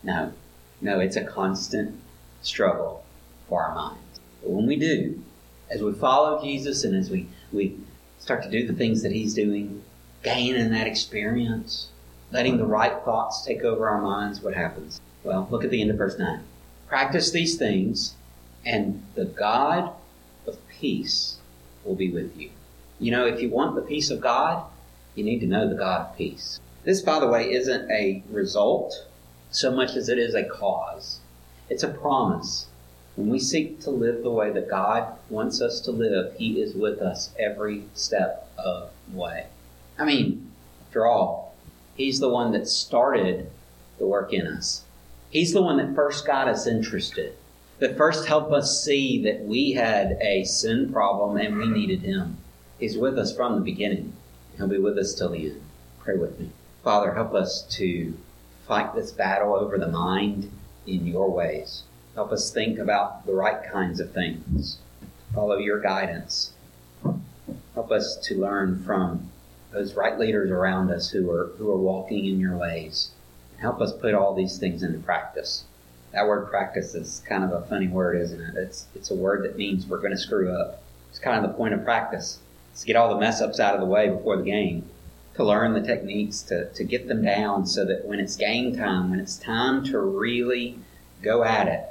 No. 0.03 0.33
No, 0.81 0.99
it's 0.99 1.15
a 1.15 1.23
constant 1.23 1.99
struggle 2.41 3.03
for 3.47 3.63
our 3.63 3.75
minds. 3.75 4.19
But 4.41 4.51
when 4.51 4.65
we 4.65 4.75
do, 4.75 5.21
as 5.69 5.81
we 5.81 5.93
follow 5.93 6.41
Jesus 6.41 6.83
and 6.83 6.95
as 6.95 7.09
we, 7.09 7.27
we 7.51 7.77
start 8.19 8.43
to 8.43 8.49
do 8.49 8.65
the 8.65 8.73
things 8.73 9.01
that 9.03 9.11
He's 9.11 9.33
doing, 9.33 9.83
gaining 10.23 10.71
that 10.71 10.87
experience, 10.87 11.89
letting 12.31 12.57
the 12.57 12.65
right 12.65 13.03
thoughts 13.03 13.45
take 13.45 13.63
over 13.63 13.87
our 13.87 14.01
minds, 14.01 14.41
what 14.41 14.53
happens? 14.53 14.99
Well, 15.25 15.47
look 15.49 15.63
at 15.63 15.71
the 15.71 15.81
end 15.81 15.89
of 15.89 15.97
verse 15.97 16.19
9. 16.19 16.39
Practice 16.87 17.31
these 17.31 17.57
things, 17.57 18.13
and 18.63 19.03
the 19.15 19.25
God 19.25 19.91
of 20.45 20.59
peace 20.67 21.37
will 21.83 21.95
be 21.95 22.11
with 22.11 22.37
you. 22.37 22.51
You 22.99 23.11
know, 23.11 23.25
if 23.25 23.41
you 23.41 23.49
want 23.49 23.73
the 23.73 23.81
peace 23.81 24.11
of 24.11 24.21
God, 24.21 24.63
you 25.15 25.23
need 25.23 25.39
to 25.39 25.47
know 25.47 25.67
the 25.67 25.73
God 25.73 26.01
of 26.01 26.15
peace. 26.15 26.59
This, 26.83 27.01
by 27.01 27.19
the 27.19 27.27
way, 27.27 27.51
isn't 27.51 27.89
a 27.89 28.21
result 28.29 29.07
so 29.49 29.71
much 29.71 29.95
as 29.95 30.09
it 30.09 30.19
is 30.19 30.35
a 30.35 30.43
cause. 30.43 31.21
It's 31.71 31.81
a 31.81 31.87
promise. 31.87 32.67
When 33.15 33.29
we 33.29 33.39
seek 33.39 33.79
to 33.81 33.89
live 33.89 34.21
the 34.21 34.29
way 34.29 34.51
that 34.51 34.69
God 34.69 35.17
wants 35.31 35.59
us 35.59 35.79
to 35.81 35.91
live, 35.91 36.35
He 36.37 36.61
is 36.61 36.75
with 36.75 36.99
us 36.99 37.31
every 37.39 37.85
step 37.95 38.47
of 38.59 38.91
the 39.09 39.17
way. 39.17 39.47
I 39.97 40.05
mean, 40.05 40.51
after 40.85 41.07
all, 41.07 41.55
He's 41.95 42.19
the 42.19 42.29
one 42.29 42.51
that 42.51 42.67
started 42.67 43.49
the 43.97 44.05
work 44.05 44.31
in 44.31 44.45
us. 44.45 44.84
He's 45.29 45.53
the 45.53 45.61
one 45.61 45.77
that 45.77 45.95
first 45.95 46.25
got 46.25 46.47
us 46.47 46.67
interested, 46.67 47.35
that 47.79 47.97
first 47.97 48.27
helped 48.27 48.53
us 48.53 48.83
see 48.83 49.21
that 49.23 49.41
we 49.41 49.73
had 49.73 50.17
a 50.21 50.43
sin 50.45 50.91
problem 50.93 51.37
and 51.37 51.57
we 51.57 51.67
needed 51.67 52.01
Him. 52.01 52.37
He's 52.79 52.97
with 52.97 53.17
us 53.17 53.35
from 53.35 53.55
the 53.55 53.61
beginning. 53.61 54.13
He'll 54.57 54.67
be 54.67 54.77
with 54.77 54.97
us 54.97 55.13
till 55.13 55.29
the 55.29 55.49
end. 55.49 55.61
Pray 55.99 56.17
with 56.17 56.39
me. 56.39 56.51
Father, 56.83 57.13
help 57.13 57.33
us 57.33 57.63
to 57.77 58.13
fight 58.67 58.95
this 58.95 59.11
battle 59.11 59.55
over 59.55 59.77
the 59.77 59.87
mind 59.87 60.51
in 60.87 61.05
your 61.05 61.29
ways. 61.31 61.83
Help 62.13 62.31
us 62.31 62.51
think 62.51 62.79
about 62.79 63.25
the 63.25 63.33
right 63.33 63.63
kinds 63.71 63.99
of 63.99 64.11
things. 64.11 64.77
Follow 65.33 65.57
your 65.57 65.81
guidance. 65.81 66.53
Help 67.73 67.91
us 67.91 68.17
to 68.23 68.39
learn 68.39 68.83
from 68.83 69.29
those 69.71 69.95
right 69.95 70.17
leaders 70.17 70.49
around 70.49 70.91
us 70.91 71.09
who 71.09 71.29
are, 71.29 71.47
who 71.57 71.69
are 71.69 71.77
walking 71.77 72.25
in 72.25 72.39
your 72.39 72.55
ways. 72.55 73.11
Help 73.57 73.81
us 73.81 73.93
put 73.93 74.13
all 74.13 74.35
these 74.35 74.57
things 74.57 74.83
into 74.83 74.99
practice. 74.99 75.63
That 76.11 76.27
word 76.27 76.49
practice 76.49 76.95
is 76.95 77.21
kind 77.27 77.43
of 77.43 77.51
a 77.51 77.65
funny 77.67 77.87
word, 77.87 78.21
isn't 78.21 78.39
it? 78.39 78.55
It's, 78.55 78.85
it's 78.95 79.11
a 79.11 79.15
word 79.15 79.43
that 79.43 79.57
means 79.57 79.85
we're 79.85 79.99
going 79.99 80.11
to 80.11 80.17
screw 80.17 80.51
up. 80.51 80.81
It's 81.09 81.19
kind 81.19 81.43
of 81.43 81.49
the 81.49 81.57
point 81.57 81.73
of 81.73 81.83
practice. 81.83 82.39
It's 82.71 82.81
to 82.81 82.87
get 82.87 82.95
all 82.95 83.09
the 83.09 83.19
mess 83.19 83.41
ups 83.41 83.59
out 83.59 83.73
of 83.73 83.81
the 83.81 83.85
way 83.87 84.09
before 84.09 84.37
the 84.37 84.43
game, 84.43 84.89
to 85.35 85.43
learn 85.43 85.73
the 85.73 85.81
techniques, 85.81 86.41
to, 86.43 86.69
to 86.73 86.83
get 86.83 87.07
them 87.07 87.23
down 87.23 87.65
so 87.65 87.85
that 87.85 88.05
when 88.05 88.19
it's 88.19 88.35
game 88.35 88.75
time, 88.75 89.09
when 89.09 89.19
it's 89.19 89.37
time 89.37 89.83
to 89.85 89.99
really 89.99 90.79
go 91.21 91.43
at 91.43 91.67
it, 91.67 91.83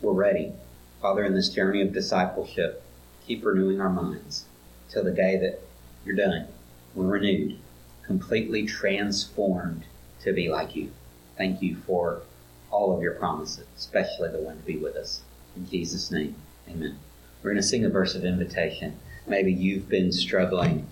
we're 0.00 0.12
ready. 0.12 0.52
Father, 1.00 1.24
in 1.24 1.34
this 1.34 1.48
journey 1.48 1.82
of 1.82 1.92
discipleship, 1.92 2.82
keep 3.26 3.44
renewing 3.44 3.80
our 3.80 3.90
minds 3.90 4.44
till 4.88 5.04
the 5.04 5.10
day 5.10 5.36
that 5.38 5.60
you're 6.04 6.16
done. 6.16 6.48
We're 6.94 7.06
renewed, 7.06 7.58
completely 8.04 8.66
transformed 8.66 9.84
to 10.22 10.32
be 10.32 10.48
like 10.48 10.76
you. 10.76 10.90
Thank 11.36 11.62
you 11.62 11.76
for 11.86 12.22
all 12.70 12.94
of 12.96 13.02
your 13.02 13.14
promises, 13.14 13.66
especially 13.76 14.30
the 14.30 14.38
one 14.38 14.56
to 14.56 14.62
be 14.62 14.76
with 14.76 14.96
us. 14.96 15.22
In 15.56 15.68
Jesus' 15.68 16.10
name, 16.10 16.34
amen. 16.68 16.98
We're 17.42 17.50
going 17.50 17.62
to 17.62 17.66
sing 17.66 17.84
a 17.84 17.90
verse 17.90 18.14
of 18.14 18.24
invitation. 18.24 18.98
Maybe 19.26 19.52
you've 19.52 19.88
been 19.88 20.12
struggling 20.12 20.86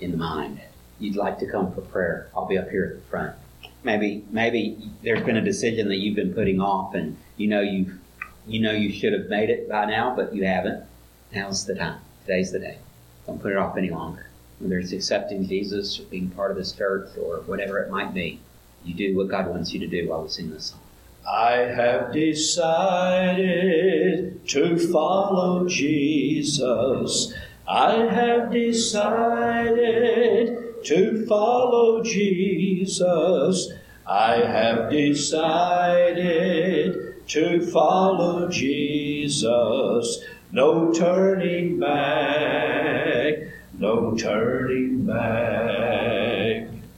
in 0.00 0.12
the 0.12 0.16
mind. 0.16 0.60
You'd 0.98 1.16
like 1.16 1.38
to 1.40 1.46
come 1.46 1.72
for 1.72 1.82
prayer. 1.82 2.30
I'll 2.34 2.46
be 2.46 2.58
up 2.58 2.70
here 2.70 2.84
at 2.84 2.94
the 2.94 3.10
front. 3.10 3.36
Maybe, 3.84 4.24
maybe 4.30 4.90
there's 5.02 5.22
been 5.22 5.36
a 5.36 5.44
decision 5.44 5.88
that 5.88 5.96
you've 5.96 6.16
been 6.16 6.34
putting 6.34 6.60
off 6.60 6.94
and 6.94 7.16
you 7.36 7.46
know 7.46 7.60
you 7.60 7.98
you 8.46 8.60
know 8.60 8.72
you 8.72 8.92
should 8.92 9.12
have 9.12 9.28
made 9.28 9.50
it 9.50 9.68
by 9.68 9.84
now, 9.86 10.14
but 10.14 10.34
you 10.34 10.44
haven't. 10.44 10.84
Now's 11.34 11.66
the 11.66 11.74
time. 11.74 12.00
Today's 12.24 12.52
the 12.52 12.60
day. 12.60 12.78
Don't 13.26 13.40
put 13.40 13.52
it 13.52 13.58
off 13.58 13.76
any 13.76 13.90
longer. 13.90 14.28
Whether 14.60 14.78
it's 14.78 14.92
accepting 14.92 15.46
Jesus 15.46 15.98
or 15.98 16.04
being 16.04 16.30
part 16.30 16.50
of 16.50 16.56
this 16.56 16.72
church 16.72 17.08
or 17.18 17.40
whatever 17.40 17.80
it 17.80 17.90
might 17.90 18.14
be, 18.14 18.40
you 18.86 18.94
do 18.94 19.16
what 19.16 19.28
God 19.28 19.48
wants 19.48 19.72
you 19.72 19.80
to 19.80 19.86
do 19.86 20.08
while 20.08 20.22
we 20.22 20.28
sing 20.28 20.50
this 20.50 20.66
song. 20.66 20.80
I 21.28 21.52
have 21.52 22.12
decided 22.12 23.46
to 24.48 24.78
follow 24.92 25.66
Jesus. 25.68 27.34
I 27.66 27.94
have 28.14 28.52
decided 28.52 29.74
to 30.84 31.26
follow 31.26 32.02
Jesus. 32.04 33.72
I 34.06 34.36
have 34.36 34.88
decided 34.88 36.46
to 37.26 37.66
follow 37.66 38.48
Jesus. 38.48 40.22
No 40.52 40.92
turning 40.92 41.80
back, 41.80 43.34
no 43.76 44.14
turning 44.14 45.04
back. 45.06 46.05